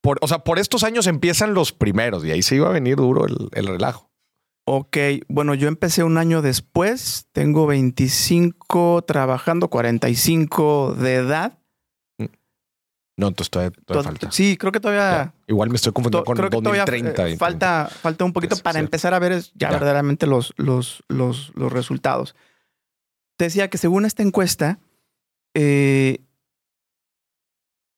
[0.00, 2.94] por, o sea, por estos años empiezan los primeros y ahí se iba a venir
[2.96, 4.10] duro el, el relajo.
[4.68, 4.96] Ok,
[5.28, 11.58] bueno, yo empecé un año después, tengo 25 trabajando, 45 de edad.
[13.18, 14.30] No, entonces todavía, todavía To- falta.
[14.32, 15.10] Sí, creo que todavía...
[15.10, 15.34] Ya.
[15.48, 17.28] Igual me estoy confundiendo con creo que todavía 2030.
[17.28, 19.70] eh, y falta, falta un poquito para empezar a ver ya, Ya.
[19.70, 22.36] verdaderamente los, los, los, los resultados.
[23.36, 24.78] Te decía que según esta encuesta,
[25.54, 26.24] eh,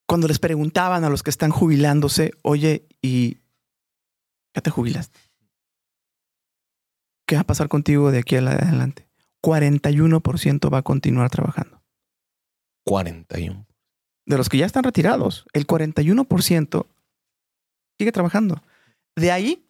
[0.06, 3.38] cuando les preguntaban a los que están jubilándose, oye, ¿y
[4.54, 5.20] ya te jubilaste?
[7.26, 9.08] ¿Qué va a pasar contigo de aquí adelante?
[9.42, 11.82] 41% va a continuar trabajando.
[12.84, 13.66] 41.
[14.24, 16.86] de los que ya están retirados, el 41%
[17.98, 18.62] sigue trabajando.
[19.14, 19.68] De ahí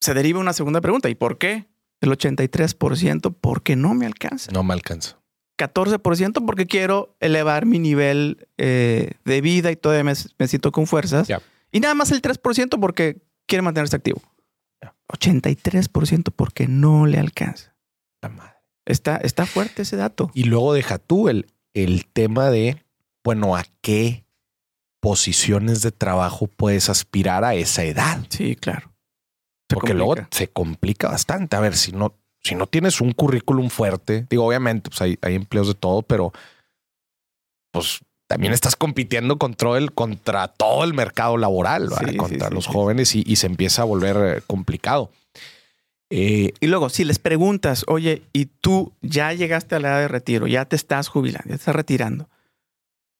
[0.00, 1.08] se deriva una segunda pregunta.
[1.10, 1.66] ¿Y por qué?
[2.04, 4.52] El 83%, porque no me alcanza.
[4.52, 5.18] No me alcanza.
[5.58, 10.86] 14% porque quiero elevar mi nivel eh, de vida y todavía me, me siento con
[10.86, 11.28] fuerzas.
[11.70, 14.20] Y nada más el 3% porque quiere mantenerse activo.
[15.08, 17.74] 83% porque no le alcanza.
[18.20, 18.54] La madre.
[18.84, 20.30] Está, está fuerte ese dato.
[20.34, 22.82] Y luego deja tú el, el tema de,
[23.22, 24.24] bueno, ¿a qué
[25.00, 28.24] posiciones de trabajo puedes aspirar a esa edad?
[28.28, 28.93] Sí, claro.
[29.68, 31.56] Se Porque luego se complica bastante.
[31.56, 35.34] A ver, si no, si no tienes un currículum fuerte, digo, obviamente, pues hay, hay
[35.34, 36.32] empleos de todo, pero
[37.72, 42.70] pues también estás compitiendo contra el, contra todo el mercado laboral, contra sí, los sí,
[42.72, 45.10] jóvenes y, y se empieza a volver eh, complicado.
[46.10, 50.08] Eh, Y luego, si les preguntas, oye, y tú ya llegaste a la edad de
[50.08, 52.28] retiro, ya te estás jubilando, ya te estás retirando,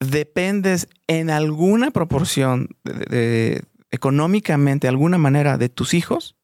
[0.00, 3.62] dependes en alguna proporción de, de-
[3.94, 6.36] económicamente, de alguna manera, de tus hijos,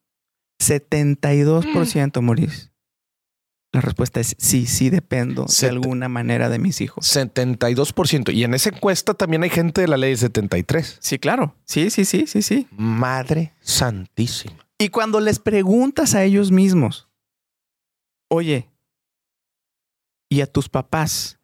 [0.61, 2.71] 72%, Maurice.
[3.73, 7.05] La respuesta es sí, sí dependo de alguna manera de mis hijos.
[7.05, 8.33] 72%.
[8.33, 10.97] Y en esa encuesta también hay gente de la ley 73.
[10.99, 11.55] Sí, claro.
[11.63, 12.67] Sí, sí, sí, sí, sí.
[12.71, 14.67] Madre santísima.
[14.77, 17.07] Y cuando les preguntas a ellos mismos,
[18.29, 18.69] oye,
[20.29, 21.39] ¿y a tus papás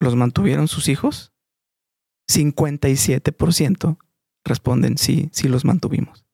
[0.00, 1.32] los mantuvieron sus hijos?
[2.28, 3.98] 57%
[4.44, 6.24] responden sí, sí los mantuvimos.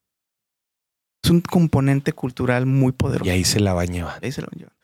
[1.23, 3.27] Es un componente cultural muy poderoso.
[3.27, 4.21] Y ahí se la va a llevar.
[4.23, 4.77] Ahí se llevan.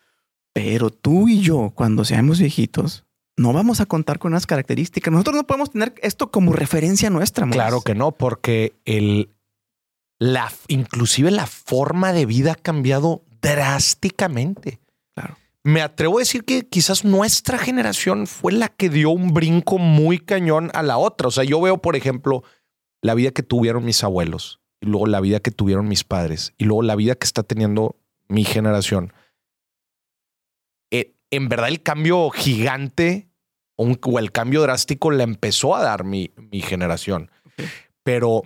[0.53, 3.05] Pero tú y yo, cuando seamos viejitos,
[3.37, 5.11] no vamos a contar con unas características.
[5.11, 7.45] Nosotros no podemos tener esto como referencia nuestra.
[7.45, 7.55] Mois.
[7.55, 9.29] Claro que no, porque el,
[10.19, 14.79] la, inclusive la forma de vida ha cambiado drásticamente.
[15.15, 15.37] Claro.
[15.63, 20.19] Me atrevo a decir que quizás nuestra generación fue la que dio un brinco muy
[20.19, 21.29] cañón a la otra.
[21.29, 22.43] O sea, yo veo, por ejemplo,
[23.03, 26.65] la vida que tuvieron mis abuelos y luego la vida que tuvieron mis padres y
[26.65, 27.95] luego la vida que está teniendo
[28.27, 29.13] mi generación.
[30.91, 33.27] Eh, en verdad, el cambio gigante
[33.75, 37.29] o, un- o el cambio drástico la empezó a dar mi, mi generación.
[38.03, 38.43] Pero,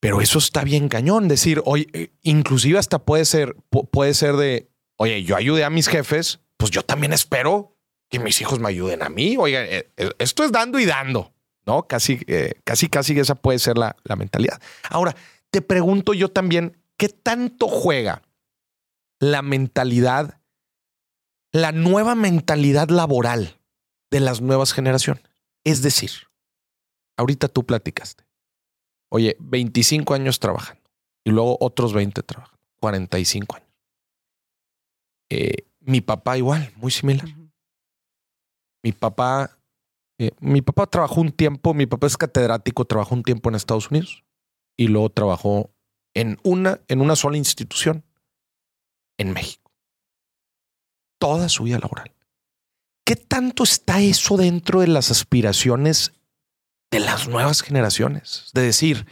[0.00, 1.28] pero eso está bien cañón.
[1.28, 5.70] Decir, oye, eh, inclusive hasta puede ser, pu- puede ser de, oye, yo ayudé a
[5.70, 7.76] mis jefes, pues yo también espero
[8.08, 9.36] que mis hijos me ayuden a mí.
[9.38, 11.32] Oiga, eh, esto es dando y dando,
[11.70, 11.86] ¿no?
[11.86, 14.60] Casi, eh, casi, casi esa puede ser la, la mentalidad.
[14.88, 15.14] Ahora,
[15.50, 18.22] te pregunto yo también, ¿qué tanto juega
[19.20, 20.40] la mentalidad,
[21.52, 23.60] la nueva mentalidad laboral
[24.10, 25.22] de las nuevas generaciones?
[25.62, 26.10] Es decir,
[27.16, 28.24] ahorita tú platicaste,
[29.08, 30.82] oye, 25 años trabajando
[31.24, 33.68] y luego otros 20 trabajando, 45 años.
[35.30, 37.28] Eh, mi papá igual, muy similar.
[38.82, 39.56] Mi papá,
[40.20, 43.90] eh, mi papá trabajó un tiempo, mi papá es catedrático, trabajó un tiempo en Estados
[43.90, 44.22] Unidos
[44.76, 45.70] y luego trabajó
[46.12, 48.04] en una, en una sola institución
[49.16, 49.72] en México.
[51.18, 52.12] Toda su vida laboral.
[53.06, 56.12] ¿Qué tanto está eso dentro de las aspiraciones
[56.90, 58.50] de las nuevas generaciones?
[58.52, 59.06] De decir,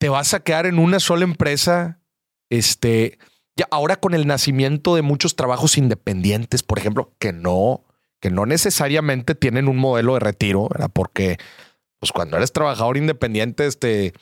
[0.00, 2.00] te vas a quedar en una sola empresa,
[2.50, 3.20] este,
[3.54, 7.84] ya ahora con el nacimiento de muchos trabajos independientes, por ejemplo, que no,
[8.24, 10.90] que no necesariamente tienen un modelo de retiro, ¿verdad?
[10.90, 11.36] Porque
[12.00, 14.14] pues cuando eres trabajador independiente, este,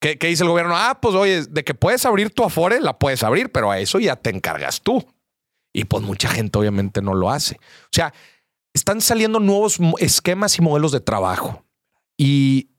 [0.00, 0.74] ¿qué, dice el gobierno?
[0.76, 4.00] Ah, pues oye, de que puedes abrir tu Afore, la puedes abrir, pero a eso
[4.00, 5.06] ya te encargas tú.
[5.72, 7.54] Y pues mucha gente obviamente no lo hace.
[7.60, 8.12] O sea,
[8.74, 11.64] están saliendo nuevos esquemas y modelos de trabajo.
[12.18, 12.70] Y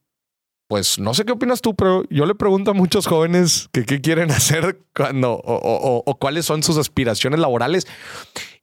[0.68, 4.02] pues no sé qué opinas tú, pero yo le pregunto a muchos jóvenes que qué
[4.02, 7.88] quieren hacer cuando o- o cuáles son sus aspiraciones laborales.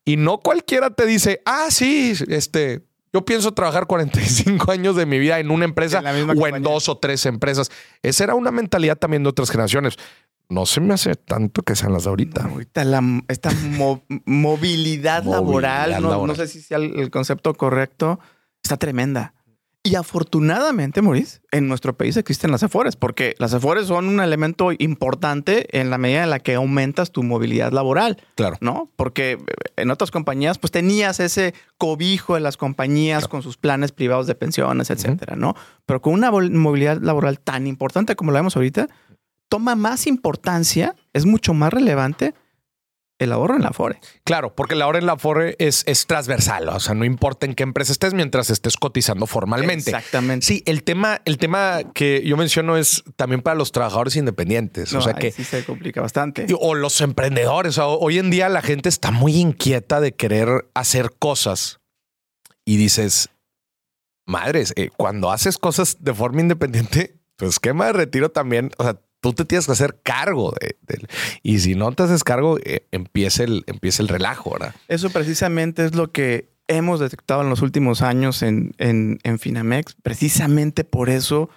[0.05, 5.19] Y no cualquiera te dice, ah, sí, este, yo pienso trabajar 45 años de mi
[5.19, 7.71] vida en una empresa En o en dos o tres empresas.
[8.03, 9.97] Esa era una mentalidad también de otras generaciones.
[10.51, 12.45] No se me hace tanto que sean las de ahorita.
[12.45, 16.27] Ahorita la, esta mo- movilidad, laboral, no, laboral.
[16.27, 18.21] no sé si sea el, el concepto correcto,
[18.63, 19.33] está tremenda.
[19.87, 24.71] Y afortunadamente, Maurice, en nuestro país existen las afores, porque las afores son un elemento
[24.79, 28.57] importante en la medida en la que aumentas tu movilidad laboral, Claro.
[28.63, 28.91] ¿no?
[28.97, 29.39] Porque eh,
[29.77, 34.35] en otras compañías, pues tenías ese cobijo de las compañías con sus planes privados de
[34.35, 35.55] pensiones, etcétera, ¿no?
[35.85, 38.89] Pero con una movilidad laboral tan importante como la vemos ahorita,
[39.51, 42.33] toma más importancia, es mucho más relevante
[43.19, 44.01] el ahorro en la Afore.
[44.25, 46.69] Claro, porque la hora en la Afore es, es transversal.
[46.69, 49.91] O sea, no importa en qué empresa estés mientras estés cotizando formalmente.
[49.91, 50.45] Exactamente.
[50.45, 54.93] Sí, el tema, el tema que yo menciono es también para los trabajadores independientes.
[54.93, 56.47] No, o sea ahí que sí se complica bastante.
[56.59, 57.79] o los emprendedores.
[57.79, 61.81] O- hoy en día la gente está muy inquieta de querer hacer cosas
[62.65, 63.29] y dices,
[64.27, 69.01] madres, eh, cuando haces cosas de forma independiente, tu esquema de retiro también, o sea,
[69.25, 71.09] tú te tienes que hacer cargo de, de-
[71.43, 74.75] y si no te haces cargo, eh, empieza el, empieza el relajo, ¿verdad?
[74.89, 79.97] Eso precisamente es lo que hemos detectado en los últimos años en, en, en Finamex.
[80.03, 81.49] Precisamente por eso,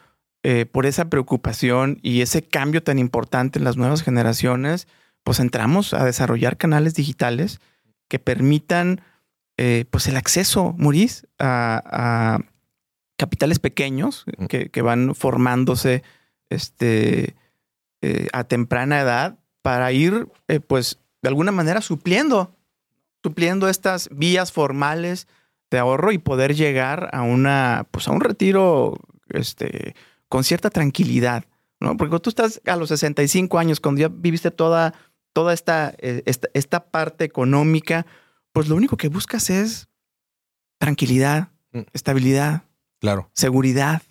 [0.43, 4.87] eh, por esa preocupación y ese cambio tan importante en las nuevas generaciones,
[5.23, 7.59] pues entramos a desarrollar canales digitales
[8.07, 9.01] que permitan
[9.57, 12.39] eh, pues el acceso, Maurice, a, a
[13.17, 16.03] capitales pequeños que, que van formándose
[16.49, 17.35] este,
[18.01, 22.55] eh, a temprana edad para ir, eh, pues, de alguna manera supliendo,
[23.23, 25.27] supliendo estas vías formales
[25.71, 28.97] de ahorro y poder llegar a una, pues, a un retiro,
[29.29, 29.95] este,
[30.29, 31.45] con cierta tranquilidad,
[31.79, 31.97] ¿no?
[31.97, 34.93] Porque cuando tú estás a los 65 años, cuando ya viviste toda,
[35.33, 38.05] toda esta, eh, esta, esta parte económica,
[38.53, 39.87] pues lo único que buscas es
[40.79, 41.81] tranquilidad, Mm.
[41.93, 42.61] estabilidad,
[43.01, 43.29] Claro.
[43.33, 44.01] seguridad,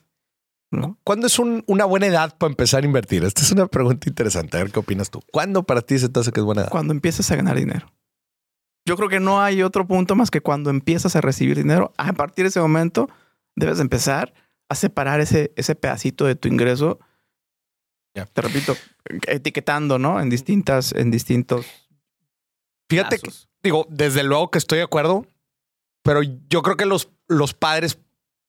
[0.70, 0.98] ¿no?
[1.04, 3.24] ¿Cuándo es un- una buena edad para empezar a invertir?
[3.24, 4.56] Esta es una pregunta interesante.
[4.56, 5.20] A ver qué opinas tú.
[5.32, 6.70] ¿Cuándo para ti se te hace que es buena edad?
[6.70, 7.92] Cuando empiezas a ganar dinero.
[8.86, 11.92] Yo creo que no hay otro punto más que cuando empiezas a recibir dinero.
[11.96, 13.08] A partir de ese momento
[13.56, 14.32] debes empezar
[14.68, 17.00] a separar ese, ese pedacito de tu ingreso.
[18.14, 18.26] Ya.
[18.26, 18.76] Te repito,
[19.26, 20.20] etiquetando, ¿no?
[20.20, 21.66] En distintas, en distintos.
[22.88, 23.30] Fíjate que,
[23.62, 25.26] digo, desde luego que estoy de acuerdo,
[26.02, 27.98] pero yo creo que los, los padres,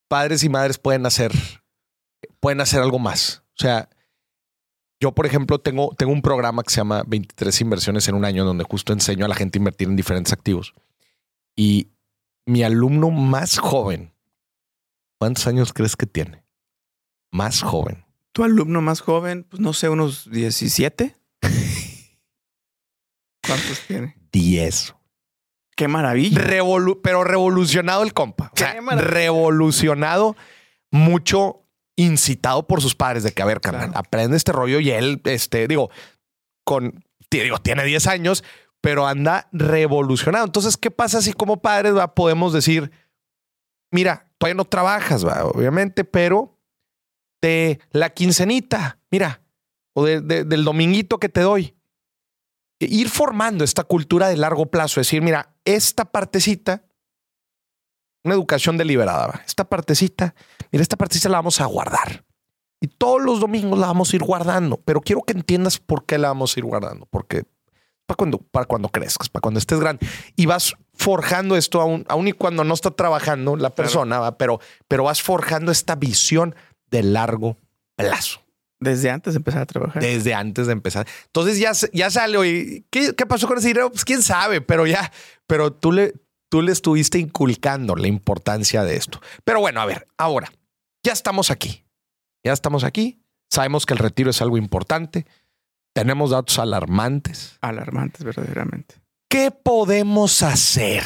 [0.08, 1.32] padres y madres pueden hacer,
[2.48, 3.44] pueden hacer algo más.
[3.50, 3.90] O sea,
[5.02, 8.46] yo, por ejemplo, tengo, tengo un programa que se llama 23 inversiones en un año,
[8.46, 10.74] donde justo enseño a la gente a invertir en diferentes activos.
[11.58, 11.90] Y
[12.46, 14.14] mi alumno más joven,
[15.20, 16.46] ¿cuántos años crees que tiene?
[17.34, 18.06] Más joven.
[18.32, 21.18] Tu alumno más joven, pues no sé, unos 17.
[23.46, 24.16] ¿Cuántos tiene?
[24.32, 24.96] 10.
[25.76, 26.40] Qué maravilla.
[26.42, 28.52] Revolu- pero revolucionado el compa.
[28.54, 30.38] O sea, revolucionado,
[30.92, 31.67] mucho
[31.98, 34.00] incitado por sus padres de que, a ver, carnal, Claro.
[34.00, 35.90] aprende este rollo y él, este, digo,
[36.64, 38.44] con, digo, tiene 10 años,
[38.82, 40.46] pero anda revolucionado.
[40.46, 42.92] Entonces, ¿qué pasa si como padres va, podemos decir,
[43.92, 46.60] mira, todavía no trabajas, va, obviamente, pero
[47.42, 49.42] de la quincenita, mira,
[49.96, 51.76] o de- de- del dominguito que te doy,
[52.80, 56.84] ir formando esta cultura de largo plazo, decir, mira, esta partecita,
[58.28, 60.36] una educación deliberada, esta partecita,
[60.72, 62.24] mira, esta partecita la vamos a guardar.
[62.80, 66.18] Y todos los domingos la vamos a ir guardando, pero quiero que entiendas por qué
[66.18, 67.46] la vamos a ir guardando, porque
[68.06, 70.08] para cuando, para cuando crezcas, para cuando estés grande.
[70.36, 74.38] Y vas forjando esto aún, aún y cuando no está trabajando la persona, ¿va?
[74.38, 76.56] pero, pero vas forjando esta visión
[76.90, 77.58] de largo
[77.96, 78.42] plazo
[78.80, 80.02] Desde antes de empezar a trabajar.
[80.02, 81.08] desde antes de empezar.
[81.26, 83.92] Entonces ya, ya sale, oye, ¿qué, ¿qué pasó con ese dinero?
[83.92, 85.12] Pues quién sabe, pero ya,
[85.46, 86.14] pero tú le,
[86.50, 89.20] tú le estuviste inculcando la importancia de esto.
[89.44, 90.52] Pero bueno, a ver, ahora,
[91.04, 91.86] ya estamos aquí.
[92.44, 93.22] Ya estamos aquí.
[93.50, 95.26] Sabemos que el retiro es algo importante.
[95.94, 97.58] Tenemos datos alarmantes.
[97.62, 98.96] Alarmantes, verdaderamente.
[99.30, 101.04] ¿Qué podemos hacer?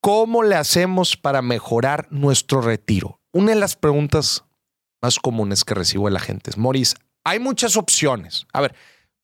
[0.00, 3.20] ¿Cómo le hacemos para mejorar nuestro retiro?
[3.32, 4.44] Una de las preguntas
[5.02, 8.46] más comunes que recibo de la gente es, Moris, hay muchas opciones.
[8.52, 8.74] A ver,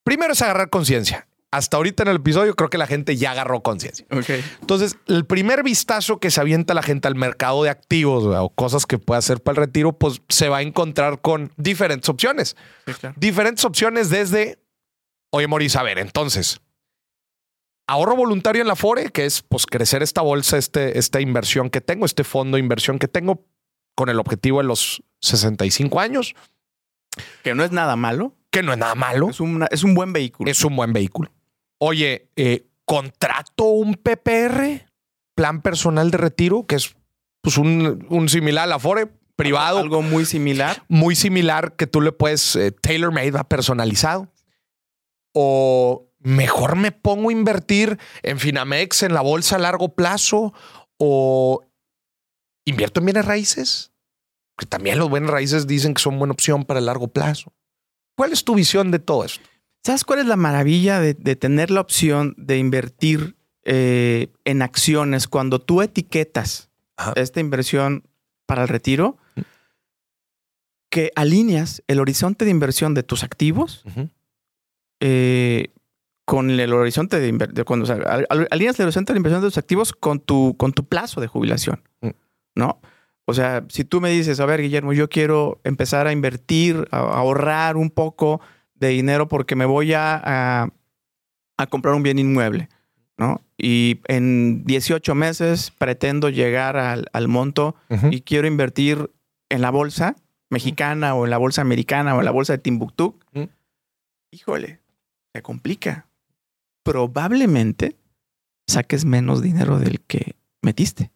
[0.02, 1.26] primero es agarrar conciencia.
[1.56, 4.04] Hasta ahorita en el episodio creo que la gente ya agarró conciencia.
[4.10, 4.28] Ok.
[4.60, 8.86] Entonces, el primer vistazo que se avienta la gente al mercado de activos o cosas
[8.86, 12.92] que puede hacer para el retiro, pues se va a encontrar con diferentes opciones Sí,
[12.94, 13.14] claro.
[13.18, 14.58] diferentes opciones desde,
[15.30, 16.60] oye, Moris, a ver, entonces,
[17.86, 21.80] ahorro voluntario en la FORE, que es pues crecer esta bolsa, este, esta inversión que
[21.80, 23.44] tengo, este fondo de inversión que tengo
[23.94, 26.34] con el objetivo de los 65 años,
[27.42, 28.34] Que no es nada malo.
[28.50, 30.50] que no es nada malo, Es, una, es un buen vehículo.
[30.50, 31.30] es un buen vehículo.
[31.78, 34.86] Oye, eh, contrato un PPR,
[35.34, 36.94] plan personal de retiro, que es
[37.42, 40.84] pues un, un similar a la FORE, privado, Algo muy similar.
[40.88, 44.32] muy similar que tú le puedes eh, tailor made, va personalizado.
[45.34, 50.54] O mejor me pongo a invertir en Finamex, en la bolsa a largo plazo,
[50.98, 51.64] o
[52.64, 53.92] invierto en bienes raíces,
[54.56, 57.52] que también los bienes raíces dicen que son buena opción para el largo plazo.
[58.16, 59.46] ¿Cuál es tu visión de todo esto?
[59.84, 65.28] ¿Sabes cuál es la maravilla de, de tener la opción de invertir eh, en acciones
[65.28, 67.12] cuando tú etiquetas Ajá.
[67.16, 68.02] esta inversión
[68.46, 69.18] para el retiro?
[70.90, 73.84] Que alineas el horizonte de inversión de tus activos
[75.00, 75.68] eh,
[76.24, 77.82] con el horizonte de inversión.
[77.82, 80.72] O sea, al- al- alineas el horizonte de inversión de tus activos con tu, con
[80.72, 81.82] tu plazo de jubilación.
[82.00, 82.10] Mm.
[82.54, 82.80] ¿No?
[83.26, 86.98] O sea, si tú me dices, a ver, Guillermo, yo quiero empezar a invertir, a
[86.98, 88.40] ahorrar un poco
[88.74, 90.68] de dinero porque me voy a, a,
[91.56, 92.68] a comprar un bien inmueble,
[93.16, 93.40] ¿no?
[93.56, 97.76] Y en 18 meses pretendo llegar al, al monto
[98.10, 99.10] y quiero invertir
[99.48, 100.16] en la bolsa
[100.50, 103.18] mexicana o en la bolsa americana o en la bolsa de Timbuktu,
[104.30, 104.80] híjole,
[105.32, 106.08] se complica.
[106.82, 107.96] Probablemente
[108.66, 111.10] saques menos dinero del que metiste.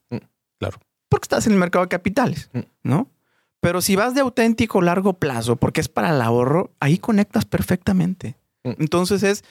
[0.58, 0.78] Claro.
[1.08, 2.50] Porque estás en el mercado de capitales.
[2.82, 3.08] ¿no?
[3.60, 8.36] Pero si vas de auténtico largo plazo, porque es para el ahorro, ahí conectas perfectamente.
[8.64, 8.72] Mm.
[8.78, 9.44] Entonces es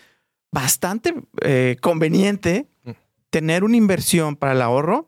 [0.51, 2.91] bastante eh, conveniente Mm.
[3.30, 5.08] tener una inversión para el ahorro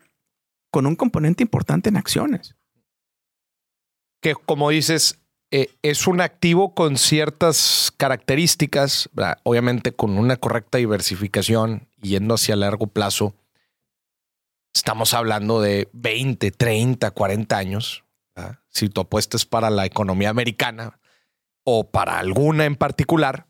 [0.71, 2.55] con un componente importante en acciones.
[4.21, 5.17] que como dices,
[5.49, 9.37] eh, es un activo con ciertas características, ¿verdad?
[9.43, 13.33] obviamente con una correcta diversificación yendo hacia largo plazo.
[14.75, 18.03] Estamos hablando de 20, 30, 40 años.
[18.79, 20.99] Si tu apuesta es para la economía americana
[21.65, 23.47] o para alguna en particular,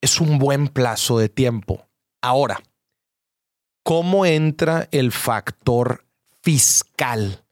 [0.00, 1.88] es un buen plazo de tiempo.
[2.22, 2.60] Ahora,
[3.82, 6.04] ¿cómo entra el factor
[6.42, 7.44] fiscal?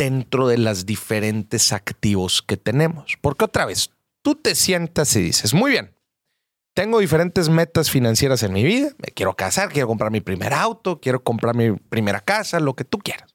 [0.00, 3.18] dentro de las diferentes activos que tenemos.
[3.20, 3.90] Porque otra vez,
[4.22, 5.94] tú te sientas y dices, muy bien,
[6.74, 11.00] tengo diferentes metas financieras en mi vida, me quiero casar, quiero comprar mi primer auto,
[11.00, 13.29] quiero comprar mi primera casa, lo que tú quieras.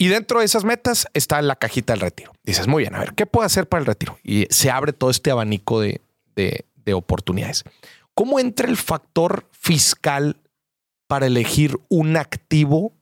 [0.00, 2.32] Y dentro de esas metas está la cajita del retiro.
[2.42, 4.18] Dices, muy bien, a ver, ¿qué puedo hacer para el retiro?
[4.24, 6.00] Y se abre todo este abanico de,
[6.34, 7.64] de, de oportunidades.
[8.14, 10.38] ¿Cómo entra el factor fiscal
[11.06, 12.94] para elegir un activo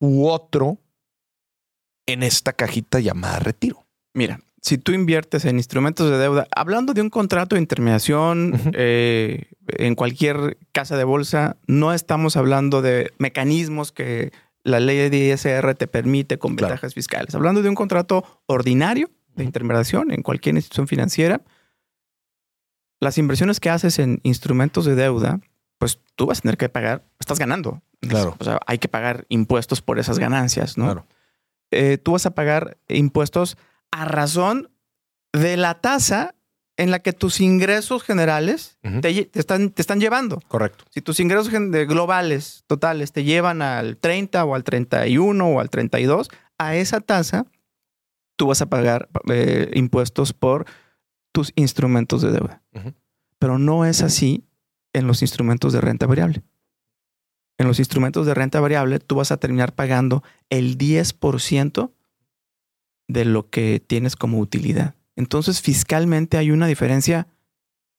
[0.00, 0.78] u otro
[2.06, 3.86] en esta cajita llamada retiro.
[4.14, 9.50] Mira, si tú inviertes en instrumentos de deuda, hablando de un contrato de intermediación eh,
[9.66, 14.32] en cualquier casa de bolsa, no estamos hablando de mecanismos que
[14.64, 16.72] la ley de ISR te permite con Claro.
[16.72, 17.34] ventajas fiscales.
[17.34, 21.42] Hablando de un contrato ordinario de intermediación en cualquier institución financiera,
[23.00, 25.40] las inversiones que haces en instrumentos de deuda,
[25.78, 27.82] pues tú vas a tener que pagar, estás ganando.
[28.00, 28.36] Claro.
[28.38, 30.84] O sea, hay que pagar impuestos por esas ganancias, ¿no?
[30.84, 31.06] Claro.
[31.70, 33.56] eh, tú vas a pagar impuestos
[33.90, 34.70] a razón
[35.32, 36.34] de la tasa
[36.76, 40.40] en la que tus ingresos generales te, están, te están llevando.
[40.48, 40.84] Correcto.
[40.90, 46.28] Si tus ingresos globales totales te llevan al 30 o al 31 o al 32,
[46.58, 47.46] a esa tasa
[48.36, 50.66] tú vas a pagar eh, impuestos por
[51.32, 52.62] tus instrumentos de deuda.
[53.38, 54.44] Pero no es así
[54.92, 56.42] en los instrumentos de renta variable.
[57.58, 61.92] En los instrumentos de renta variable tú vas a terminar pagando el 10%
[63.08, 64.94] de lo que tienes como utilidad.
[65.16, 67.28] Entonces fiscalmente hay una diferencia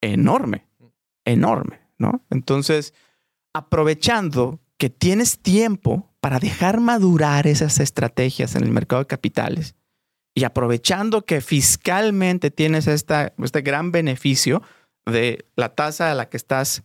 [0.01, 0.67] enorme,
[1.25, 2.23] enorme, ¿no?
[2.29, 2.93] Entonces,
[3.53, 9.75] aprovechando que tienes tiempo para dejar madurar esas estrategias en el mercado de capitales
[10.35, 14.61] y aprovechando que fiscalmente tienes esta, este gran beneficio
[15.05, 16.83] de la tasa a la que estás,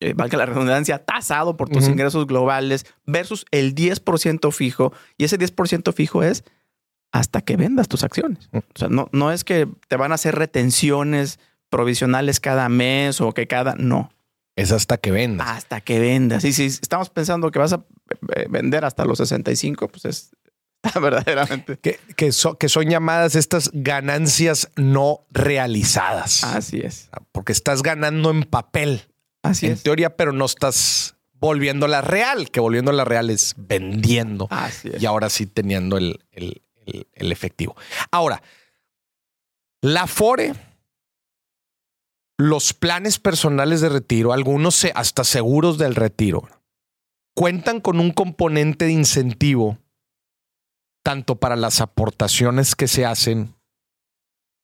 [0.00, 4.92] eh, valga la redundancia, tasado por tus ingresos globales versus el 10% fijo.
[5.16, 6.44] Y ese 10% fijo es
[7.14, 8.48] hasta que vendas tus acciones.
[8.52, 8.58] Mm.
[8.58, 11.38] O sea, no, no es que te van a hacer retenciones
[11.70, 13.74] provisionales cada mes o que cada...
[13.76, 14.10] No,
[14.56, 15.48] Es hasta que vendas.
[15.48, 16.44] hasta que vendas.
[16.44, 17.84] Y si estamos pensando que vas a
[18.34, 20.30] eh, vender hasta los 65, pues es
[21.00, 21.78] verdaderamente...
[21.78, 26.42] Que, que, so- que son llamadas estas ganancias no realizadas.
[26.44, 27.10] Así es.
[27.32, 29.02] Porque estás ganando en papel,
[29.42, 29.82] Así en es.
[29.84, 35.02] teoría, pero no estás volviéndola real, que volviéndola real es vendiendo Así es.
[35.02, 37.76] y ahora sí teniendo el, el- el- efectivo.
[38.10, 38.42] Ahora,
[39.82, 40.54] la FORE,
[42.38, 46.48] los planes personales de retiro, algunos hasta seguros del retiro,
[47.36, 49.78] cuentan con un componente de incentivo
[51.04, 53.54] tanto para las aportaciones que se hacen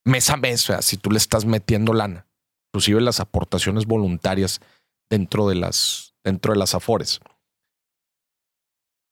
[0.07, 2.27] mes a mes, o sea, si tú le estás metiendo lana,
[2.68, 4.61] inclusive las aportaciones voluntarias
[5.11, 7.21] dentro de las, dentro de las afores,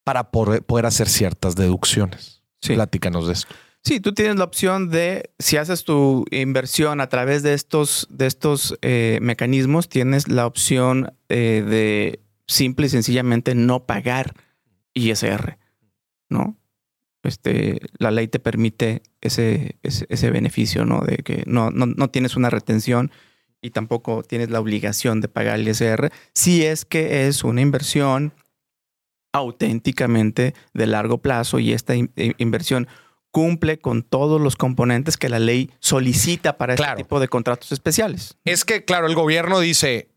[0.03, 2.38] para poder hacer ciertas deducciones.
[2.61, 2.73] Sí.
[2.73, 3.55] Platícanos de esto.
[3.83, 8.27] Sí, tú tienes la opción de, si haces tu inversión a través de estos, de
[8.27, 14.35] estos eh, mecanismos, tienes la opción eh, de simple y sencillamente no pagar
[14.93, 15.57] ISR,
[16.29, 16.57] ¿no?
[17.23, 21.01] Este, la ley te permite ese, ese, ese beneficio, ¿no?
[21.01, 23.11] De que no, no, no tienes una retención
[23.61, 28.33] y tampoco tienes la obligación de pagar el ISR si es que es una inversión
[29.33, 32.87] auténticamente de largo plazo y esta in- eh, inversión
[33.31, 36.93] cumple con todos los componentes que la ley solicita para Claro.
[36.93, 38.37] este tipo de contratos especiales.
[38.45, 40.09] Es que, claro, el gobierno dice,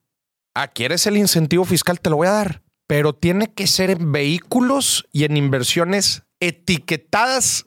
[0.55, 2.01] ah, ¿quieres el incentivo fiscal?
[2.01, 7.67] Te lo voy a dar, pero tiene que ser en vehículos y en inversiones etiquetadas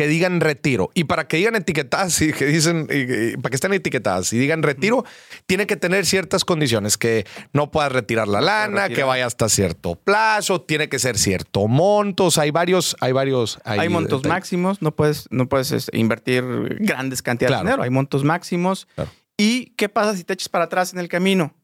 [0.00, 0.90] que digan retiro.
[0.94, 4.38] Y para que digan etiquetadas y que dicen, y- y para que estén etiquetadas y
[4.38, 5.04] digan retiro,
[5.44, 8.92] tiene que tener ciertas condiciones, que no puedas retirar la lana, retirar.
[8.94, 13.58] que vaya hasta cierto plazo, tiene que ser cierto montos, hay varios, hay varios.
[13.64, 16.44] Hay montos máximos, no puedes, no puedes este, invertir
[16.80, 17.64] grandes cantidades Claro.
[17.64, 19.10] de dinero, hay montos máximos Claro.
[19.36, 21.54] ¿Y qué pasa si te echas para atrás en el camino?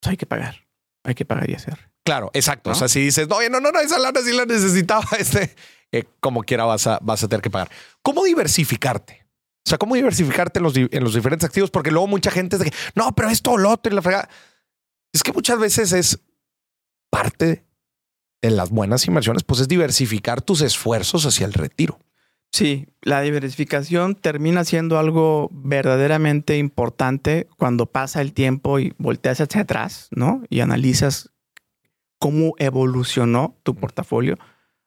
[0.00, 0.66] Pues hay que pagar.
[1.04, 1.90] Hay que pagar y hacer.
[2.04, 2.70] Claro, exacto.
[2.70, 2.76] ¿No?
[2.76, 5.54] O sea, si dices, no, no, no, no, esa lana sí la necesitaba, este,
[5.92, 7.70] eh, como quiera vas a, vas a tener que pagar.
[8.02, 9.26] ¿Cómo diversificarte?
[9.64, 11.70] O sea, ¿cómo diversificarte en los, en los diferentes activos?
[11.70, 14.02] Porque luego mucha gente es de que, no, pero esto o lo otro y la
[14.02, 14.28] fregada.
[15.12, 16.18] Es que muchas veces es
[17.10, 17.64] parte
[18.40, 22.00] de las buenas inversiones, pues es diversificar tus esfuerzos hacia el retiro.
[22.50, 29.62] Sí, la diversificación termina siendo algo verdaderamente importante cuando pasa el tiempo y volteas hacia
[29.62, 30.42] atrás, ¿no?
[30.50, 31.30] Y analizas
[32.18, 34.38] cómo evolucionó tu portafolio.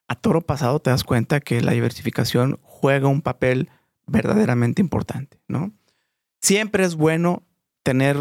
[0.08, 3.70] A toro pasado te das cuenta que la diversificación juega un papel
[4.06, 5.72] verdaderamente importante, ¿no?
[6.42, 7.44] Siempre es bueno
[7.84, 8.18] tener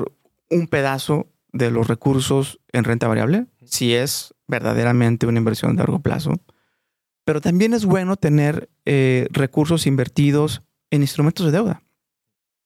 [0.50, 6.00] un pedazo de los recursos en renta variable, si es verdaderamente una inversión de largo
[6.00, 6.32] plazo.
[7.24, 11.82] Pero también es bueno tener eh, recursos invertidos en instrumentos de deuda,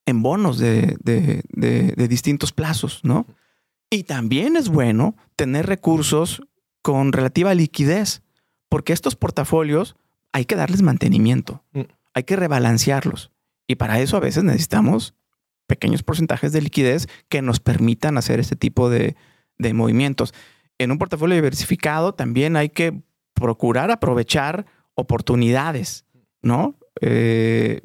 [0.07, 3.27] en bonos de, de- de- de distintos plazos, ¿no?
[3.91, 6.43] Y también es bueno tener recursos
[6.83, 8.23] con relativa liquidez,
[8.69, 9.97] porque estos portafolios
[10.33, 11.83] hay que darles mantenimiento, Mm.
[12.14, 13.31] hay que rebalancearlos.
[13.66, 15.14] Y para eso a veces necesitamos
[15.66, 19.16] pequeños porcentajes de liquidez que nos permitan hacer este tipo de,
[19.59, 20.33] de movimientos.
[20.79, 23.03] En un portafolio diversificado también hay que
[23.35, 24.66] procurar aprovechar
[25.12, 26.05] oportunidades,
[26.43, 26.77] ¿no?
[27.01, 27.81] Eh,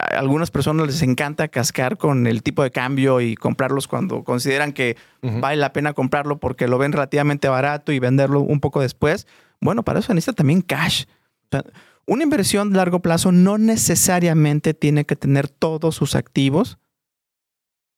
[0.00, 4.72] a algunas personas les encanta cascar con el tipo de cambio y comprarlos cuando consideran
[4.72, 9.26] que vale la pena comprarlo porque lo ven relativamente barato y venderlo un poco después.
[9.60, 11.04] Bueno, para eso necesita también cash.
[11.44, 11.64] O sea,
[12.06, 16.78] una inversión de largo plazo no necesariamente tiene que tener todos sus activos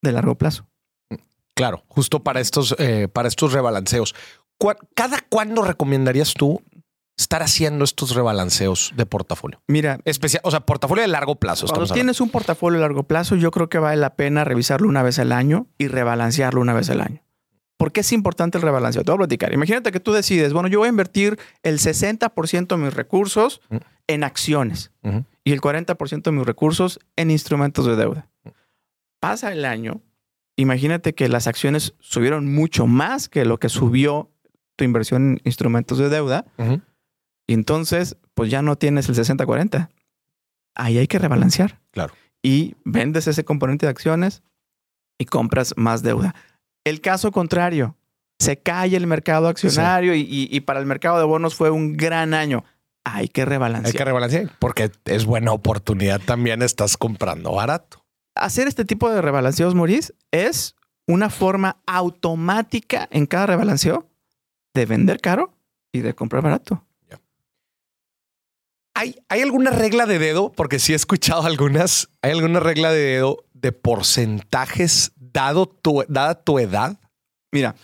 [0.03, 0.67] de largo plazo.
[1.55, 4.15] Claro, justo para estos, eh, para estos rebalanceos.
[4.59, 6.63] ¿Cuá- ¿Cada cuándo recomendarías tú
[7.19, 9.63] estar haciendo estos rebalanceos de portafolio?
[9.69, 11.67] Mira, Especial, o sea, portafolio de largo plazo.
[11.67, 15.03] cuando tienes un portafolio de largo plazo, yo creo que vale la pena revisarlo una
[15.03, 17.23] vez al año y rebalancearlo una vez al año.
[17.81, 19.03] ¿Por qué es importante el rebalanceo?
[19.05, 19.55] Te voy a platicar.
[19.55, 23.77] Imagínate que tú decides, bueno, yo voy a invertir el 60% de mis recursos Mm.
[24.09, 24.93] en acciones
[25.45, 28.29] y el 40% de mis recursos en instrumentos de deuda.
[29.19, 30.03] Pasa el año,
[30.57, 34.31] imagínate que las acciones subieron mucho más que lo que subió
[34.77, 36.45] tu inversión en instrumentos de deuda
[37.47, 39.89] y entonces pues ya no tienes el 60-40.
[40.75, 41.81] Ahí hay que rebalancear.
[41.93, 42.13] Claro.
[42.43, 44.43] Y vendes ese componente de acciones
[45.19, 46.35] y compras más deuda.
[46.91, 47.97] El caso contrario,
[48.39, 51.97] se cae el mercado accionario y, y- y para el mercado de bonos fue un
[51.97, 52.65] gran año.
[53.05, 53.87] Hay que rebalancear.
[53.95, 56.63] Hay que rebalancear porque es buena oportunidad también.
[56.63, 58.05] Estás comprando barato.
[58.35, 60.75] hacer este tipo de rebalanceos, Maurice, es
[61.07, 64.07] una forma automática en cada rebalanceo
[64.75, 65.53] de vender caro
[65.93, 66.85] y de comprar barato.
[69.01, 70.53] ¿Hay, ¿Hay alguna regla de dedo?
[70.53, 72.11] Porque sí he escuchado algunas.
[72.21, 76.99] ¿Hay alguna regla de dedo de porcentajes dado tu, dada tu edad?
[77.51, 77.77] Mira,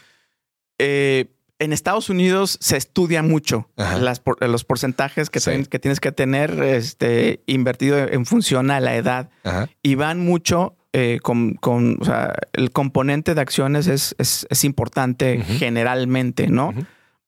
[0.78, 5.50] eh, en Estados Unidos se estudia mucho las los porcentajes que, Sí.
[5.52, 9.70] ten- que tienes que tener este, invertido en función a la edad Ajá.
[9.82, 14.64] y van mucho eh, con, con- o sea, el componente de acciones es, es- es
[14.64, 16.74] importante generalmente, ¿no?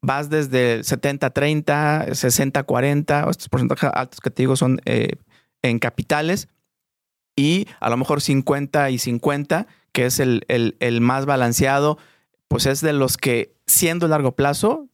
[0.03, 5.13] Vas desde 70-30, 60-40, estos porcentajes altos que te digo son eh,
[5.63, 6.49] en capitales,
[7.37, 11.99] y a lo mejor 50 y 50, que es el, el- el más balanceado,
[12.49, 14.89] pues es de los que, siendo largo plazo,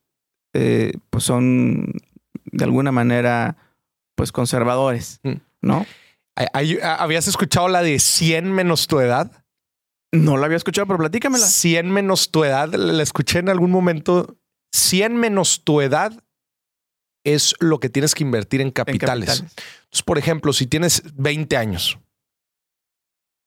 [0.54, 1.92] eh, pues son
[2.52, 3.56] de alguna manera,
[4.14, 5.32] pues conservadores, Mm.
[5.62, 5.86] ¿no?
[6.36, 9.30] ¿Hay- hay- ¿Habías escuchado la de 100 menos tu edad?
[10.12, 11.44] No lo había escuchado, pero platícamela.
[11.46, 14.36] 100 menos tu edad, la escuché en algún momento.
[14.74, 16.12] 100 menos tu edad
[17.24, 19.28] es lo que tienes que invertir en En capitales.
[19.28, 19.54] capitales.
[19.84, 21.98] Entonces, por ejemplo, si tienes 20 años,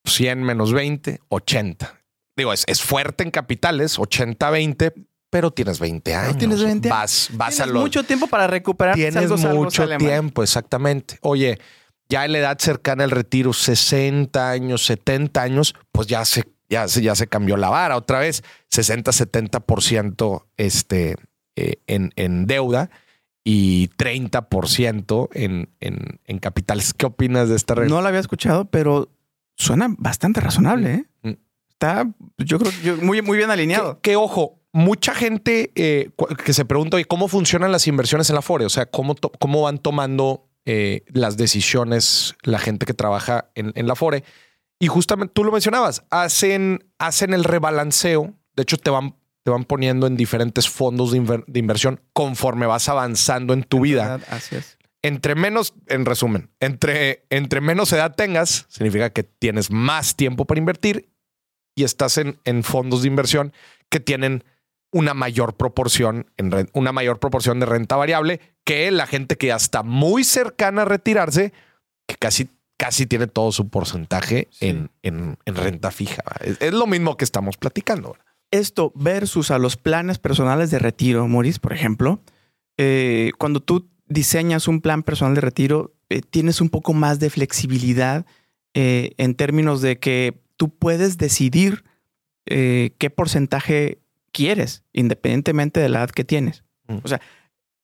[0.05, 2.01] 100 menos 20, 80.
[2.37, 4.93] Digo, es, es fuerte en capitales, 80, 20,
[5.29, 6.37] pero tienes 20 años.
[6.37, 6.97] tienes 20 años.
[6.97, 8.95] Vas, vas a Tienes los, mucho tiempo para recuperar.
[8.95, 11.17] Tienes mucho tiempo, exactamente.
[11.21, 11.59] Oye,
[12.07, 16.87] ya en la edad cercana al retiro, 60 años, 70 años, pues ya se, ya
[16.87, 18.43] se, ya se cambió la vara otra vez.
[18.69, 21.15] 60, 70% este,
[21.55, 22.89] eh, en, en deuda
[23.43, 26.93] y 30% en, en, en capitales.
[26.93, 27.95] ¿Qué opinas de esta regla?
[27.95, 29.09] No la había escuchado, pero
[29.55, 30.93] suena bastante razonable.
[30.93, 31.05] ¿eh?
[31.23, 31.31] Mm.
[31.69, 34.01] Está, yo creo, yo- muy, muy bien alineado.
[34.01, 36.09] Que, que, ojo, mucha gente eh,
[36.43, 38.65] que se pregunta, ¿cómo funcionan las inversiones en la FORE?
[38.65, 43.87] O sea, ¿cómo, cómo van tomando eh, las decisiones la gente que trabaja en, en
[43.87, 44.23] la FORE?
[44.79, 48.33] Y justamente tú lo mencionabas, hacen, hacen el rebalanceo.
[48.55, 52.65] De hecho, te van, te van poniendo en diferentes fondos de, inver- de inversión conforme
[52.65, 54.19] vas avanzando en tu vida.
[54.29, 54.77] Así es.
[55.03, 60.59] entre menos, en resumen, entre, entre menos edad tengas, significa que tienes más tiempo para
[60.59, 61.09] invertir
[61.75, 63.53] y estás en, en fondos de inversión
[63.89, 64.43] que tienen
[64.91, 69.55] una mayor proporción, en una mayor proporción de renta variable que la gente que ya
[69.55, 71.53] está muy cercana a retirarse,
[72.07, 74.67] que casi, casi tiene todo su porcentaje Sí.
[74.67, 76.21] en, en- en renta fija.
[76.41, 78.15] Es, es lo mismo que estamos platicando.
[78.51, 82.21] Esto versus a los planes personales de retiro, Maurice, por ejemplo,
[82.77, 87.29] eh, cuando tú diseñas un plan personal de retiro, eh, tienes un poco más de
[87.29, 88.25] flexibilidad
[88.73, 91.83] eh, en términos de que tú puedes decidir
[92.45, 93.99] qué porcentaje
[94.31, 96.63] quieres, independientemente de la edad que tienes.
[96.87, 96.99] Mm.
[97.03, 97.19] O sea,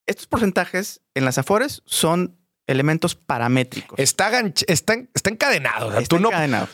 [0.05, 2.37] estos porcentajes en las Afores son
[2.67, 3.99] elementos paramétricos.
[3.99, 4.31] Está,
[4.67, 5.87] está, está encadenado.
[5.87, 6.29] o sea, Está tú, no,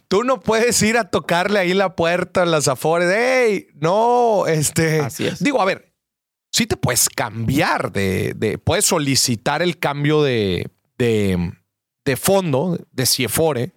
[0.07, 3.09] tú no puedes ir a tocarle ahí la puerta las afores.
[3.11, 3.67] ¡Ey!
[3.75, 4.99] No, este.
[5.01, 5.43] Así es.
[5.43, 5.93] Digo, a ver,
[6.51, 11.53] sí te puedes cambiar de, de- puedes solicitar el cambio de, de,
[12.05, 13.71] de fondo, de CIEFORE,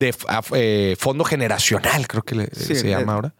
[0.00, 0.14] de
[0.54, 3.34] eh, fondo generacional, creo que le- Sí, se llama ahora.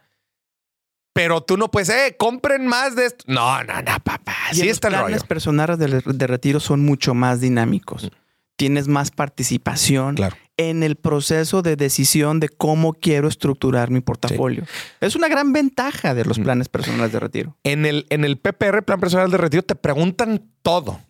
[1.14, 3.24] Pero tú no puedes, eh, compren más de esto.
[3.28, 4.34] No, no, no, papá.
[4.52, 5.06] Y los está el rollo.
[5.06, 8.04] planes personales de, de retiro son mucho más dinámicos.
[8.04, 8.08] Mm.
[8.56, 10.36] Tienes más participación Claro.
[10.56, 14.64] en el proceso de decisión de cómo quiero estructurar mi portafolio.
[15.00, 16.42] Es una gran ventaja de los Mm.
[16.42, 17.56] planes personales de retiro.
[17.64, 21.00] En el, en el PPR, Plan Personal de Retiro, te preguntan todo.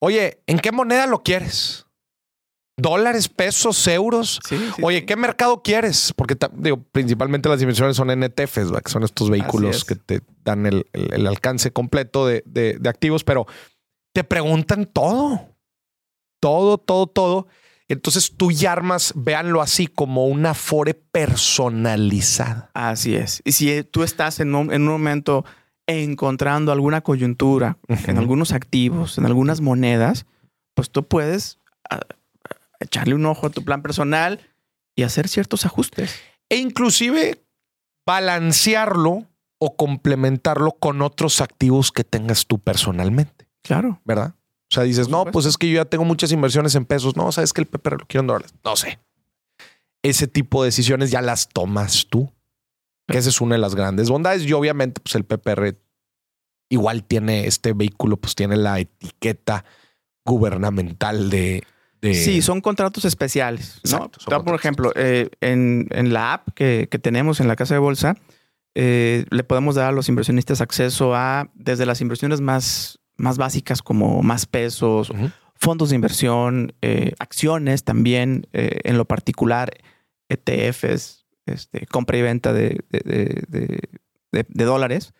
[0.00, 1.85] Oye, ¿en qué moneda lo quieres?
[2.78, 4.38] ¿Dólares, pesos, euros?
[4.46, 5.06] Sí, sí, Oye, sí.
[5.06, 6.12] ¿qué mercado quieres?
[6.14, 8.82] Porque digo, principalmente las inversiones son NTFs, ¿verdad?
[8.82, 9.84] que son estos vehículos es.
[9.84, 13.46] que te dan el, el- el alcance completo de, de- de activos, pero
[14.12, 15.54] te preguntan todo.
[16.40, 17.46] Todo, todo, todo.
[17.88, 22.70] Entonces tú ya armas, véanlo así, como una fore personalizada.
[22.74, 23.40] Así es.
[23.44, 25.44] Y si tú estás en un, en un momento
[25.86, 30.26] encontrando alguna coyuntura en algunos activos, en algunas monedas,
[30.74, 31.58] pues tú puedes
[31.88, 32.00] ah,
[32.80, 34.40] echarle un ojo a tu plan personal
[34.94, 36.14] y hacer ciertos ajustes.
[36.48, 37.42] e inclusive
[38.06, 39.26] balancearlo
[39.58, 44.00] o complementarlo con otros activos que tengas tú personalmente, Claro.
[44.04, 44.34] ¿verdad?
[44.70, 47.16] O sea, dices, no, pues es que yo ya tengo muchas inversiones en pesos.
[47.16, 48.52] No, sabes que el PPR lo quiero en dólares.
[48.64, 48.98] No sé.
[50.02, 52.32] Ese tipo de decisiones ya las tomas tú.
[53.06, 54.42] Que esa es una de las grandes bondades.
[54.42, 55.76] Y obviamente, pues el PPR
[56.68, 59.64] igual tiene este vehículo, pues tiene la etiqueta
[60.24, 61.62] gubernamental de.
[62.00, 63.80] De- Sí, son contratos especiales.
[64.44, 68.16] contratos ejemplo, eh, en, en la app que, que tenemos en la casa de bolsa,
[68.74, 73.80] eh, le podemos dar a los inversionistas acceso a desde las inversiones más, más básicas
[73.82, 75.10] como más pesos,
[75.54, 79.70] fondos de inversión, eh, acciones también, en lo particular,
[80.28, 82.80] ETFs, este, compra y venta de,
[84.64, 85.14] dólares.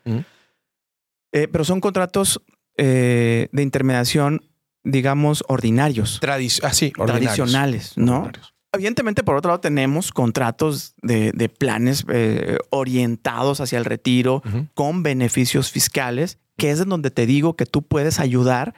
[1.31, 2.43] Pero son contratos
[2.77, 4.43] de intermediación,
[4.89, 7.34] digamos, ordinarios Tradici- ah, sí, ordinarios.
[7.34, 8.18] tradicionales, ¿no?
[8.20, 8.55] Ordinarios.
[8.72, 14.43] Evidentemente, por otro lado, tenemos contratos de, de planes eh, orientados hacia el retiro
[14.74, 18.74] con beneficios fiscales, que es en donde te digo que tú puedes ayudar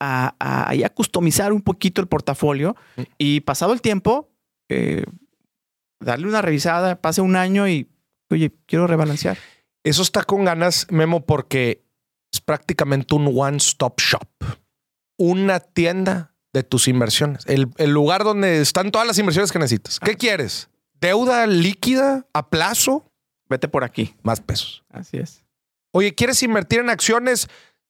[0.00, 3.02] a, a, a customizar un poquito el portafolio Mm.
[3.18, 4.30] y pasado el tiempo,
[4.70, 5.04] eh,
[6.00, 7.88] darle una revisada, pase un año y,
[8.30, 9.36] oye, quiero rebalancear.
[9.84, 11.84] Eso está con ganas, Memo, porque
[12.32, 14.28] es prácticamente un one-stop shop.
[15.16, 17.44] Una tienda de tus inversiones.
[17.46, 20.00] El, el lugar donde están todas las inversiones que necesitas.
[20.00, 20.68] ¿Qué quieres?
[21.00, 23.12] ¿Deuda líquida a plazo?
[23.48, 24.14] Vete por aquí.
[24.22, 24.84] Más pesos.
[24.88, 25.44] Así es.
[25.92, 27.48] Oye, ¿quieres invertir en acciones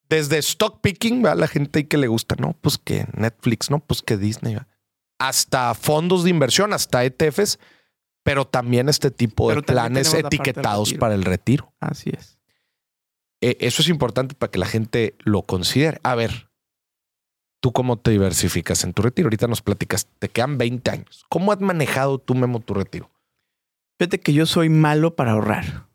[0.09, 1.25] desde stock picking?
[1.25, 1.35] ¿va?
[1.35, 2.57] La gente ahí que le gusta, ¿no?
[2.61, 3.81] Pues que Netflix, ¿no?
[3.81, 4.57] Pues que Disney.
[5.19, 7.59] Hasta fondos de inversión, hasta ETFs,
[8.23, 11.73] pero también este tipo Pero de planes etiquetados para el retiro.
[11.81, 12.39] Así es.
[13.41, 16.01] Eh, eso es importante para que la gente lo considere.
[16.03, 16.46] A ver,
[17.67, 19.27] ¿tú cómo te diversificas en tu retiro?
[19.27, 21.27] Ahorita nos platicas, te quedan 20 años.
[21.29, 23.11] ¿Cómo has manejado tú, Memo, tu retiro?
[23.99, 25.89] Fíjate que yo soy malo para ahorrar.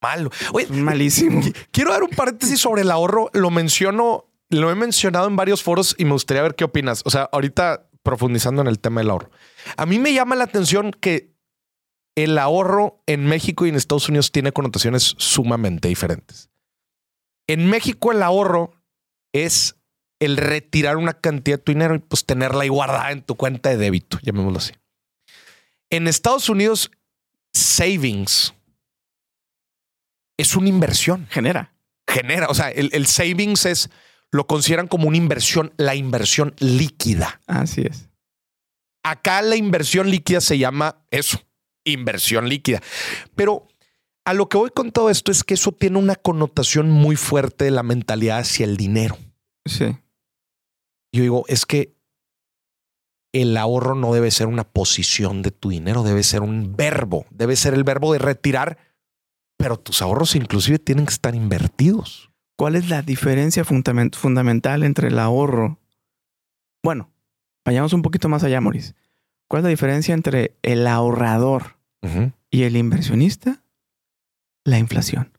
[0.00, 0.30] Malo.
[0.52, 1.40] Oye, malísimo.
[1.72, 3.30] quiero dar un paréntesis sobre el ahorro.
[3.32, 7.02] Lo menciono, lo he mencionado en varios foros y me gustaría ver qué opinas.
[7.04, 9.32] O sea, ahorita profundizando en el tema del ahorro.
[9.76, 11.34] A mí me llama la atención que
[12.14, 16.48] el ahorro en México y en Estados Unidos tiene connotaciones sumamente diferentes.
[17.48, 18.74] En México el ahorro
[19.32, 19.81] es
[20.24, 23.70] el retirar una cantidad de tu dinero y pues tenerla ahí guardada en tu cuenta
[23.70, 24.72] de débito, llamémoslo así.
[25.90, 26.92] En Estados Unidos,
[27.52, 28.54] savings
[30.36, 31.74] es una inversión Genera.
[32.06, 33.90] genera, o sea, el, el savings es,
[34.30, 37.40] lo consideran como una inversión, la inversión líquida.
[37.46, 38.08] Así es.
[39.02, 41.42] Acá la inversión líquida se llama eso,
[41.84, 42.80] inversión líquida.
[43.34, 43.66] Pero
[44.24, 47.64] a lo que voy con todo esto es que eso tiene una connotación muy fuerte
[47.64, 49.18] de la mentalidad hacia el dinero.
[49.66, 49.96] Sí.
[51.12, 51.94] Yo digo, es que
[53.34, 57.56] el ahorro no debe ser una posición de tu dinero, debe ser un verbo, debe
[57.56, 58.78] ser el verbo de retirar,
[59.58, 62.30] pero tus ahorros inclusive tienen que estar invertidos.
[62.58, 65.78] ¿Cuál es la diferencia fundament- fundamental entre el ahorro?
[66.82, 67.10] Bueno,
[67.64, 68.94] vayamos un poquito más allá, Maurice.
[69.48, 71.78] ¿Cuál es la diferencia entre el ahorrador
[72.50, 73.62] y el inversionista?
[74.64, 75.32] La inflación.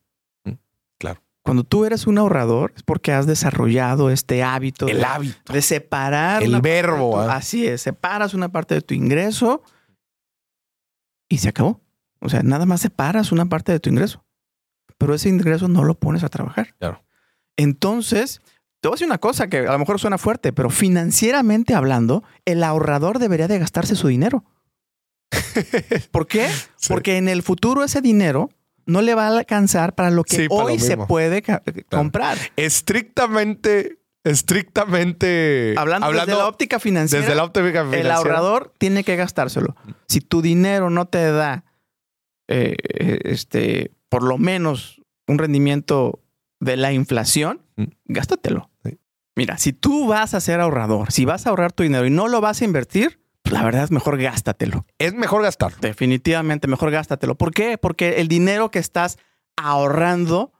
[1.44, 5.52] Cuando tú eres un ahorrador es porque has desarrollado este hábito El de, hábito.
[5.54, 6.42] de separar.
[6.42, 7.36] El verbo, tu- ¿ah?
[7.36, 9.62] Así es, separas una parte de tu ingreso
[11.30, 11.82] y se acabó.
[12.20, 14.24] O sea, nada más separas una parte de tu ingreso.
[14.98, 16.76] Pero ese ingreso no lo pones a trabajar.
[16.80, 17.04] Claro.
[17.58, 18.42] Entonces,
[18.80, 22.24] te voy a decir una cosa que a lo mejor suena fuerte, pero financieramente hablando,
[22.46, 24.46] el ahorrador debería de gastarse su dinero.
[26.12, 26.48] ¿Por qué?
[26.78, 26.88] Sí.
[26.90, 28.50] Porque en el futuro ese dinero
[28.86, 31.44] no le va a alcanzar para lo que Sí, hoy lo se puede
[31.90, 32.38] comprar.
[32.56, 38.16] Estrictamente, estrictamente Hablando, desde la óptica financiera, desde la óptica el financiera.
[38.16, 39.76] ahorrador tiene que gastárselo.
[40.08, 41.66] Si tu dinero no te da,
[42.48, 46.20] eh, eh, este, por lo menos un rendimiento
[46.60, 47.86] de la inflación, Mm.
[48.06, 48.70] gástatelo.
[48.86, 49.00] Sí.
[49.36, 52.28] Mira, si tú vas a ser ahorrador, si vas a ahorrar tu dinero y no
[52.28, 53.20] lo vas a invertir,
[53.54, 54.86] la verdad es mejor gástatelo.
[54.98, 55.78] Es mejor gastarlo.
[55.82, 57.36] Definitivamente mejor gástatelo.
[57.36, 57.78] ¿Por qué?
[57.78, 59.18] Porque el dinero que estás
[59.56, 60.52] ahorrando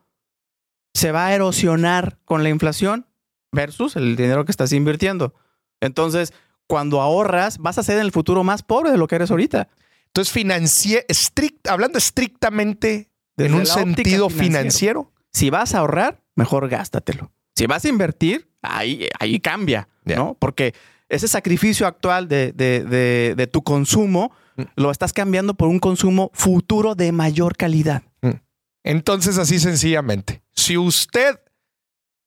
[0.94, 3.06] se va a erosionar con la inflación
[3.52, 5.34] versus el dinero que estás invirtiendo.
[5.80, 6.32] Entonces,
[6.66, 9.68] cuando ahorras, vas a ser en el futuro más pobre de lo que eres ahorita.
[10.06, 15.12] Entonces, financie- estrict- hablando estrictamente Desde en un sentido financiero.
[15.32, 17.32] Si vas a ahorrar, mejor gástatelo.
[17.56, 19.88] Si vas a invertir, ahí, ahí cambia.
[20.04, 20.36] ¿no?
[20.38, 20.74] Porque
[21.08, 24.62] ese sacrificio actual de, de- de- de tu consumo Mm.
[24.76, 28.02] lo estás cambiando por un consumo futuro de mayor calidad.
[28.84, 31.40] Entonces, así sencillamente, si usted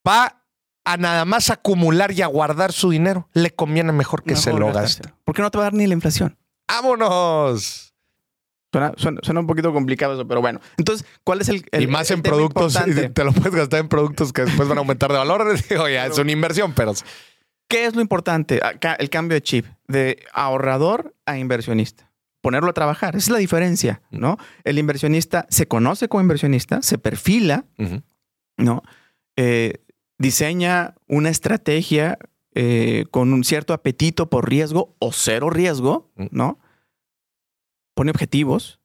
[0.06, 0.44] va
[0.84, 4.74] a nada más acumular y a guardar su dinero, le conviene mejor que se lo
[4.74, 5.10] gaste.
[5.24, 6.38] Porque no te va a dar ni la inflación.
[6.68, 7.94] ¡Vámonos!
[8.74, 10.60] Suena, suena- suena un poquito complicado eso, pero bueno.
[10.78, 13.10] Entonces, ¿cuál es el, el- y más el en productos, importante?
[13.10, 15.56] te lo puedes gastar en productos que después van a aumentar de valor.
[15.70, 16.94] Digo, ya, es una inversión, pero
[17.68, 18.60] ¿Qué es lo importante?
[18.64, 22.12] Acá, el cambio de chip de ahorrador a inversionista.
[22.42, 23.16] Ponerlo a trabajar.
[23.16, 24.38] Esa es la diferencia, ¿no?
[24.64, 27.66] El inversionista se conoce como inversionista, se perfila.
[28.58, 28.84] ¿no?
[29.36, 29.84] Eh,
[30.18, 32.18] diseña una estrategia
[32.56, 36.28] eh, con un cierto apetito por riesgo o cero riesgo, Mm.
[36.32, 36.60] ¿no?
[37.96, 38.80] Pone objetivos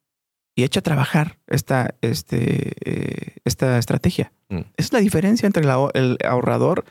[0.55, 4.31] y echa a trabajar esta, este, eh, esta estrategia.
[4.49, 4.57] Mm.
[4.57, 6.85] Esa es la diferencia entre el ahorrador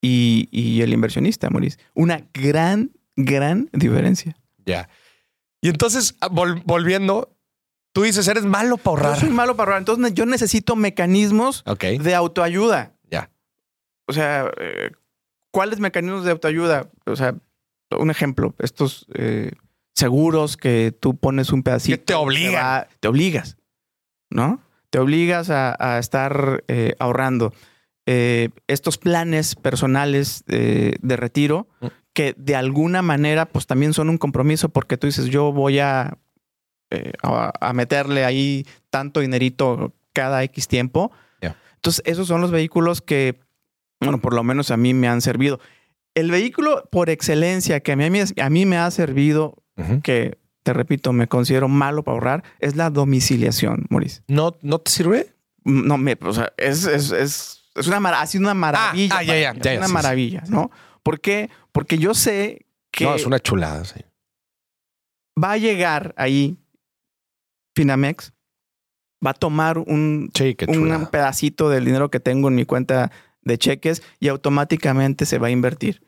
[0.00, 1.78] y, y el inversionista, Maurice.
[1.94, 4.36] Una gran, gran diferencia.
[4.64, 4.88] ya.
[5.60, 7.36] Y entonces, ah, vol- volviendo,
[7.92, 9.20] tú dices, eres malo para Yo ahorrar.
[9.20, 11.64] soy malo para ahorrar, entonces yo necesito mecanismos
[12.00, 12.94] de autoayuda.
[13.10, 13.30] Ya.
[14.06, 14.92] O sea, eh,
[15.50, 16.88] ¿cuáles mecanismos de autoayuda?
[17.06, 17.34] O sea,
[17.98, 19.50] un ejemplo, estos eh,
[19.96, 21.98] seguros que tú pones un pedacito.
[21.98, 22.54] Que te obligan.
[22.64, 23.56] va- te obligas,
[24.30, 24.60] ¿no?
[24.90, 27.52] Te obligas a, a estar eh, ahorrando.
[28.10, 31.86] Eh, estos planes personales eh, de retiro Mm.
[32.14, 36.16] que de alguna manera pues también son un compromiso porque tú dices yo voy a,
[36.90, 41.12] eh, a, a meterle ahí tanto dinerito cada X tiempo.
[41.76, 43.38] Entonces esos son los vehículos que,
[44.00, 45.60] bueno, por lo menos a mí me han servido.
[46.14, 48.04] El vehículo por excelencia que a mí,
[48.40, 49.62] a mí me ha servido,
[50.02, 54.22] que te repito, me considero malo para ahorrar, es la domiciliación, Maurice.
[54.26, 55.34] ¿No, ¿No te sirve?
[55.62, 59.16] No, me, o sea, es, es, es, es una, ha sido una maravilla.
[59.16, 59.94] ah, ya, para ya, ya, es una sí, sí.
[59.94, 60.70] maravilla, ¿no?
[61.02, 61.50] ¿Por qué?
[61.72, 63.84] Porque yo sé que No, es una chulada.
[63.84, 64.00] Sí.
[65.42, 66.56] va a llegar ahí
[67.74, 68.32] Finamex,
[69.24, 73.10] va a tomar un, Sí, un pedacito del dinero que tengo en mi cuenta
[73.42, 76.02] de cheques y automáticamente se va a invertir.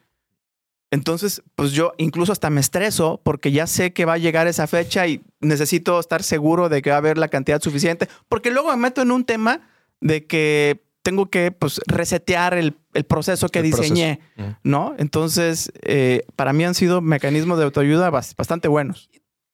[0.92, 4.66] Entonces, pues yo incluso hasta me estreso porque ya sé que va a llegar esa
[4.66, 8.70] fecha y necesito estar seguro de que va a haber la cantidad suficiente, porque luego
[8.70, 9.60] me meto en un tema
[10.00, 14.20] de que tengo que pues, resetear el, el proceso que El diseñé.
[14.62, 14.94] ¿no?
[14.96, 19.10] Entonces, eh, para mí han sido mecanismos de autoayuda bas- bastante buenos.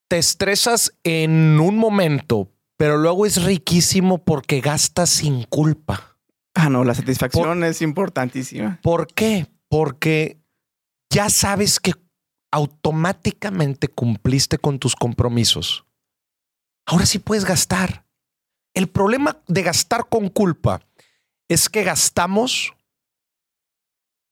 [0.08, 6.18] Te estresas en un momento, pero luego es riquísimo porque gastas sin culpa.
[6.54, 8.78] Ah, no, la satisfacción es importantísima.
[8.82, 9.46] ¿Por qué?
[9.68, 10.38] Porque
[11.10, 11.92] ya sabes que
[12.52, 15.86] automáticamente cumpliste con tus compromisos.
[16.86, 18.04] Ahora sí puedes gastar.
[18.74, 20.82] El problema de gastar con culpa
[21.48, 22.74] es que gastamos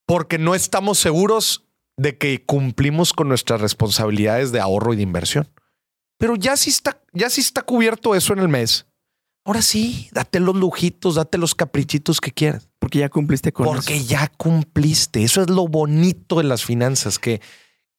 [0.07, 1.65] porque no estamos seguros
[1.97, 5.49] de que cumplimos con nuestras responsabilidades de ahorro y de inversión.
[6.19, 8.87] Pero ya sí está, ya sí está cubierto eso en el mes.
[9.45, 12.69] Ahora sí, date los lujitos, date los caprichitos que quieras.
[12.79, 14.07] Porque ya cumpliste con porque eso.
[14.09, 15.23] ya cumpliste.
[15.23, 17.41] Eso es lo bonito de las finanzas, que,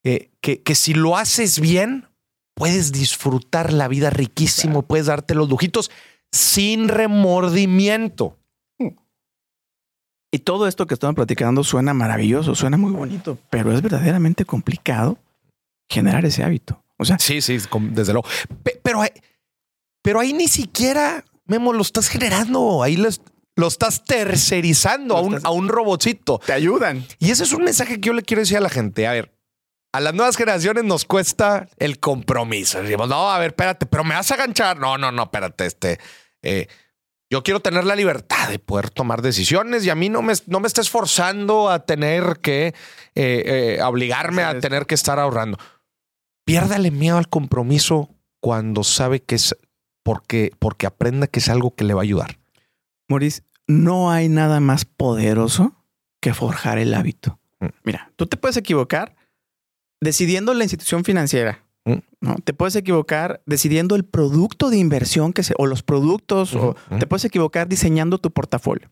[0.03, 2.07] que, que, que si lo haces bien,
[2.55, 5.91] puedes disfrutar la vida riquísimo, puedes darte los lujitos
[6.31, 8.39] sin remordimiento.
[10.35, 15.17] Y todo esto que estamos platicando suena maravilloso, suena muy bonito, pero es verdaderamente complicado
[15.89, 16.83] generar ese hábito.
[16.97, 17.57] O sea, Sí, sí,
[17.91, 18.27] desde luego.
[18.61, 19.11] Pe- Pero, ahí-
[20.03, 22.83] pero ahí ni siquiera, Memo, lo estás generando.
[22.83, 23.21] Ahí les-
[23.55, 26.41] lo estás tercerizando Lo a un, estás- a un robotcito.
[26.45, 27.05] te ayudan.
[27.19, 29.07] Y ese es un mensaje que yo le quiero decir a la gente.
[29.07, 29.31] A ver,
[29.93, 32.81] a las nuevas generaciones nos cuesta el compromiso.
[32.81, 34.77] Decimos, no, a ver, espérate, pero me vas a ganchar.
[34.79, 35.97] No, no, no, espérate, este.
[36.41, 36.67] eh,
[37.35, 40.61] yo quiero tener la libertad de poder tomar decisiones y a mí no me, no
[40.61, 42.73] me estés forzando a tener que eh,
[43.75, 45.57] eh, obligarme a tener que estar ahorrando.
[46.45, 48.09] Piérdale miedo al compromiso
[48.39, 49.53] cuando sabe que es
[50.01, 52.39] porque, porque aprenda que es algo que le va a ayudar.
[53.09, 55.75] Maurice, no hay nada más poderoso
[56.21, 57.37] que forjar el hábito.
[57.59, 57.65] Mm.
[57.83, 59.13] Mira, tú te puedes equivocar
[59.99, 61.64] decidiendo la institución financiera.
[61.85, 61.99] Mm.
[62.21, 62.35] ¿no?
[62.43, 67.05] Te puedes equivocar decidiendo el producto de inversión que se, o los productos, o te
[67.07, 68.89] puedes equivocar diseñando tu portafolio.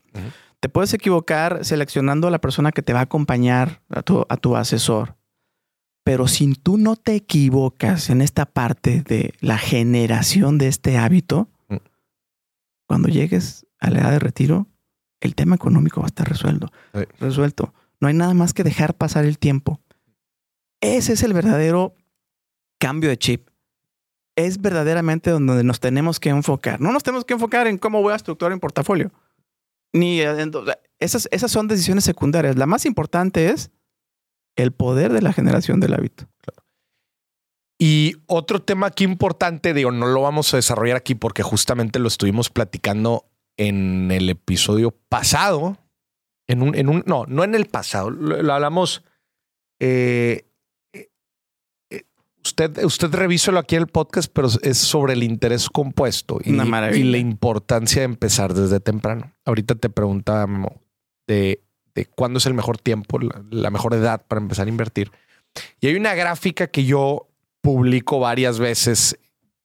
[0.60, 4.36] Te puedes equivocar seleccionando a la persona que te va a acompañar, a tu, a
[4.36, 5.16] tu asesor.
[6.04, 11.48] Pero si tú no te equivocas en esta parte de la generación de este hábito,
[11.68, 11.76] Mm.
[12.86, 14.68] cuando llegues a la edad de retiro,
[15.20, 16.70] el tema económico va a estar resuelto.
[17.18, 17.72] Resuelto.
[18.00, 19.80] No hay nada más que dejar pasar el tiempo.
[20.82, 21.94] Ese es el verdadero
[22.84, 23.48] cambio de chip.
[24.36, 26.82] Es verdaderamente donde nos tenemos que enfocar.
[26.82, 29.10] No nos tenemos que enfocar en cómo voy a estructurar un portafolio.
[29.94, 30.20] Ni
[30.98, 32.56] esas, esas son decisiones secundarias.
[32.56, 33.70] La más importante es
[34.56, 36.26] el poder de la generación del hábito.
[37.78, 42.08] Y otro tema aquí importante, digo, no lo vamos a desarrollar aquí porque justamente lo
[42.08, 43.24] estuvimos platicando
[43.56, 45.78] en el episodio pasado.
[46.48, 49.04] En un, en un, no, no en el pasado, lo, lo hablamos.
[49.80, 50.50] eh,
[52.44, 56.52] usted, usted revíselo aquí en el podcast, pero es sobre el interés compuesto y,
[57.04, 59.32] la importancia de empezar desde temprano.
[59.44, 60.46] Ahorita te preguntaba
[61.26, 61.62] de,
[61.94, 65.10] de cuándo es el mejor tiempo, la, la mejor edad para empezar a invertir.
[65.80, 67.28] Y hay una gráfica que yo
[67.60, 69.18] publico varias veces,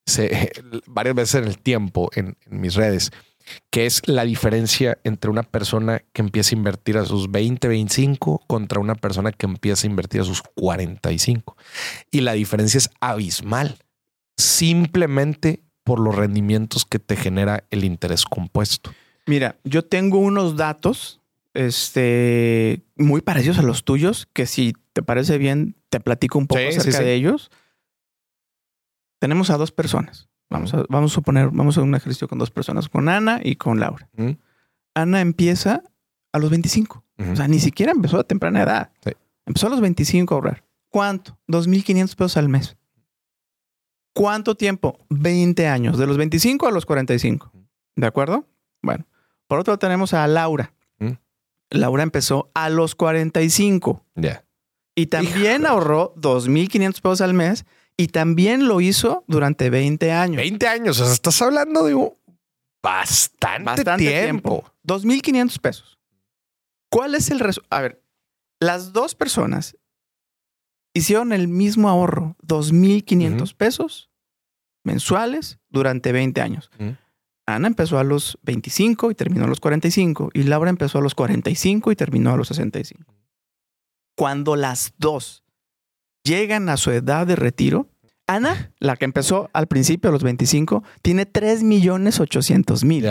[0.05, 0.51] se-
[0.87, 3.11] varias veces en el tiempo en, en mis redes,
[3.69, 8.43] que es la diferencia entre una persona que empieza a invertir a sus 20, 25
[8.47, 11.55] contra una persona que empieza a invertir a sus 45.
[12.11, 13.77] Y la diferencia es abismal,
[14.37, 18.93] simplemente por los rendimientos que te genera el interés compuesto.
[19.25, 21.19] Mira, yo tengo unos datos
[21.53, 26.61] este, muy parecidos a los tuyos, que si te parece bien, te platico un poco
[26.61, 27.03] Sí, sí, acerca sí.
[27.03, 27.51] de ellos.
[29.19, 30.28] Tenemos a dos personas.
[30.49, 33.39] Vamos a, vamos a suponer, vamos a hacer un ejercicio con dos personas, con Ana
[33.43, 34.09] y con Laura.
[34.95, 35.83] Ana empieza
[36.31, 37.03] a los 25.
[37.31, 38.91] O sea, ni siquiera empezó a temprana edad.
[39.03, 39.11] Sí.
[39.45, 40.63] Empezó a los 25 a ahorrar.
[40.89, 41.37] ¿Cuánto?
[41.47, 42.77] 2.500 pesos al mes.
[44.13, 44.97] ¿Cuánto tiempo?
[45.09, 45.97] 20 años.
[45.97, 47.51] De los 25 a los 45.
[47.95, 48.45] ¿De acuerdo?
[48.81, 49.05] Bueno.
[49.47, 50.73] Por otro lado tenemos a Laura.
[50.99, 51.11] Mm.
[51.71, 54.43] Laura empezó a los 45 Ya.
[54.95, 55.67] y también Híjole.
[55.67, 57.65] ahorró 2.500 pesos al mes
[57.99, 60.37] y también lo hizo durante 20 años.
[60.37, 62.13] 20 años, o sea, estás hablando de un
[62.81, 64.63] bastante, Bastante tiempo.
[64.63, 64.73] tiempo.
[64.87, 65.99] 2.500 pesos.
[66.89, 67.77] ¿Cuál es el resultado?
[67.77, 68.01] A ver,
[68.61, 69.75] las dos personas
[70.93, 73.57] hicieron el mismo ahorro, 2.500 Ujú.
[73.57, 74.09] pesos
[74.85, 76.71] mensuales durante 20 años.
[76.79, 76.95] Ujú.
[77.47, 81.15] Ana empezó a los 25 y terminó a los 45 y Laura empezó a los
[81.15, 83.13] 45 y terminó a los 65.
[84.15, 85.43] Cuando las dos
[86.23, 87.87] llegan a su edad de retiro,
[88.27, 93.07] Ana, la que empezó al principio a los 25, tiene 3 millones 800 mil.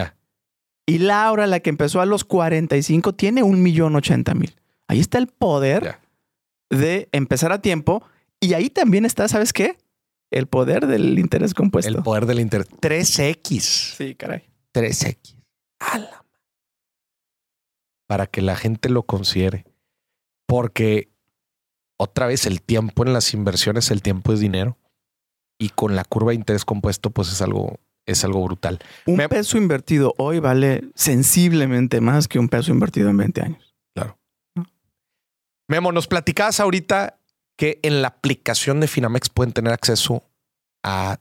[0.86, 4.54] Y Laura, la que empezó a los 45, tiene un millón ochenta mil.
[4.86, 5.98] Ahí está el poder
[6.70, 8.02] de empezar a tiempo.
[8.40, 9.76] Y ahí también está, ¿sabes qué?
[10.30, 11.90] El poder del interés compuesto.
[11.98, 12.68] El poder del interés.
[12.80, 13.60] 3X.
[13.96, 14.44] Sí, caray.
[14.72, 15.34] 3X.
[15.80, 16.24] A la ma-
[18.06, 19.64] Para que la gente lo considere.
[20.46, 21.10] Porque
[21.98, 24.78] otra vez el tiempo en las inversiones, el tiempo es dinero.
[25.60, 28.78] Y con la curva de interés compuesto, pues es algo, es algo brutal.
[29.06, 33.74] Un Me- peso invertido hoy vale sensiblemente más que un peso invertido en 20 años.
[35.70, 37.18] Memo, nos platicabas ahorita
[37.56, 40.22] que en la aplicación de Finamex pueden tener acceso
[40.82, 41.18] a,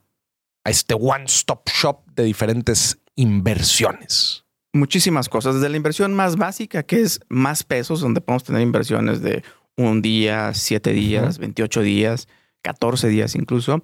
[0.63, 4.45] a este one-stop shop de diferentes inversiones.
[4.73, 5.55] Muchísimas cosas.
[5.55, 9.43] Desde la inversión más básica, que es más pesos, donde podemos tener inversiones de
[9.77, 12.27] un día, siete días, 28 días,
[12.63, 13.81] 14 días incluso,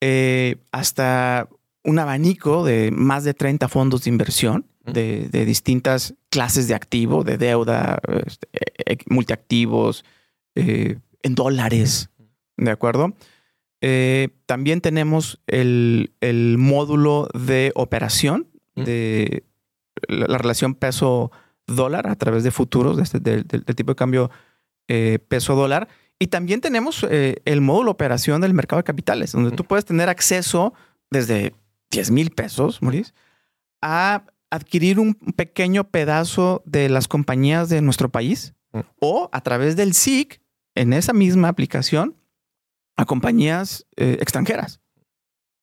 [0.00, 1.48] eh, hasta
[1.84, 7.22] un abanico de más de 30 fondos de inversión de, de distintas clases de activo,
[7.24, 10.04] de deuda, este, eh, eh, multiactivos,
[10.54, 12.10] eh, en dólares,
[12.56, 13.14] ¿de acuerdo?
[13.80, 19.44] Eh, también tenemos el, el módulo de operación de
[20.08, 23.96] la, la relación peso-dólar a través de futuros, de este- del- del- del tipo de
[23.96, 24.30] cambio
[24.88, 25.88] eh, peso-dólar.
[26.18, 30.08] Y también tenemos eh, el módulo operación del mercado de capitales, donde tú puedes tener
[30.08, 30.74] acceso
[31.10, 31.54] desde
[31.90, 33.12] 10 mil pesos, Maurice,
[33.80, 38.80] a adquirir un pequeño pedazo de las compañías de nuestro país Mm.
[39.00, 40.40] o a través del SIC,
[40.74, 42.16] en esa misma aplicación,
[42.96, 44.80] a compañías eh, extranjeras.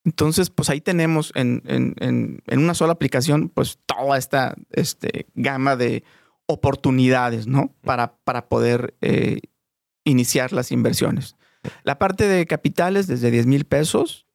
[0.04, 5.26] Entonces, pues ahí tenemos en, en- en- en una sola aplicación, pues toda esta este,
[5.34, 6.02] gama de
[6.46, 7.74] oportunidades, ¿no?
[7.82, 9.40] Para, para poder eh,
[10.04, 11.36] iniciar las inversiones.
[11.82, 14.26] La parte de capitales desde 10 mil pesos,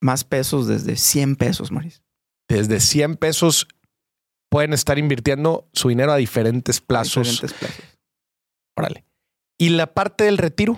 [0.00, 2.02] más pesos desde 100 pesos, Maurice.
[2.48, 3.66] Desde 100 pesos
[4.48, 7.28] pueden estar invirtiendo su dinero a diferentes plazos.
[7.28, 7.84] Diferentes plazos.
[8.76, 9.04] Órale.
[9.58, 10.76] Y la parte del retiro.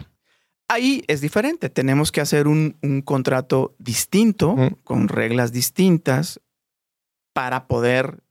[0.70, 1.68] Ahí es diferente.
[1.68, 4.68] Tenemos que hacer un, un contrato distinto, Mm.
[4.84, 6.40] con reglas distintas,
[7.34, 8.22] para poder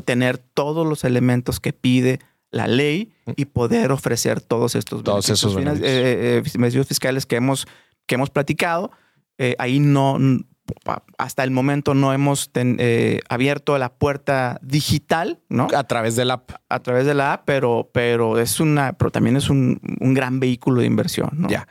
[0.00, 2.20] tener todos los elementos que pide
[2.50, 3.32] la ley Mm.
[3.36, 5.90] y poder ofrecer todos estos Todos esos finan- beneficios.
[5.90, 7.66] eh, eh, beneficios fiscales que hemos,
[8.06, 8.90] que hemos platicado.
[9.38, 10.18] Eh, ahí no,
[11.18, 15.66] hasta el momento no hemos ten- eh, abierto la puerta digital, ¿no?
[15.74, 16.50] A través de la app.
[16.68, 20.38] A través de la app, pero, pero es una, pero también es un, un gran
[20.38, 21.48] vehículo de inversión, ¿no?
[21.48, 21.66] Ya.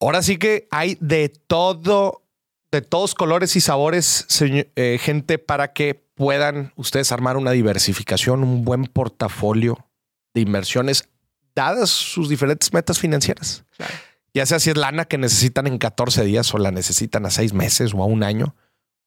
[0.00, 2.22] Ahora sí que hay de todo,
[2.70, 8.64] de todos colores y sabores, eh, gente, para que puedan ustedes armar una diversificación, un
[8.64, 9.86] buen portafolio
[10.34, 11.08] de inversiones,
[11.54, 13.64] dadas sus diferentes metas financieras.
[13.76, 13.94] Claro.
[14.34, 17.52] Ya sea si es lana que necesitan en 14 días o la necesitan a seis
[17.52, 18.56] meses o a un año,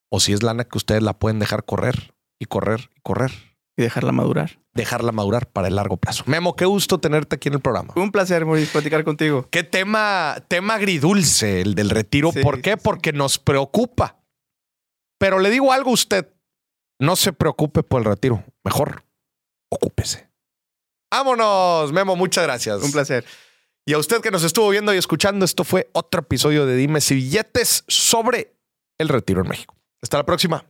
[0.09, 3.31] o si es lana que ustedes la pueden dejar correr y correr y correr,
[3.77, 4.59] Y dejarla madurar.
[4.73, 6.23] dejarla madurar para el largo plazo.
[6.25, 7.93] Memo, qué gusto tenerte aquí en el programa.
[7.95, 9.47] Un placer, Maurice, platicar contigo.
[9.51, 12.31] Qué tema, tema agridulce el del retiro.
[12.31, 12.71] Sí, ¿Por qué?
[12.71, 12.81] sí, sí.
[12.83, 14.17] Porque nos preocupa.
[15.19, 16.27] Pero le digo algo a usted.
[16.99, 18.43] No se preocupe por el retiro.
[18.63, 19.03] Mejor,
[19.69, 20.29] ocúpese.
[21.11, 22.15] Vámonos, Memo.
[22.15, 22.83] Muchas gracias.
[22.83, 23.25] Un placer.
[23.85, 27.01] Y a usted que nos estuvo viendo y escuchando, esto fue otro episodio de Dime
[27.01, 28.55] si billetes sobre
[28.99, 29.75] el retiro en México.
[30.01, 30.65] Hasta la próxima.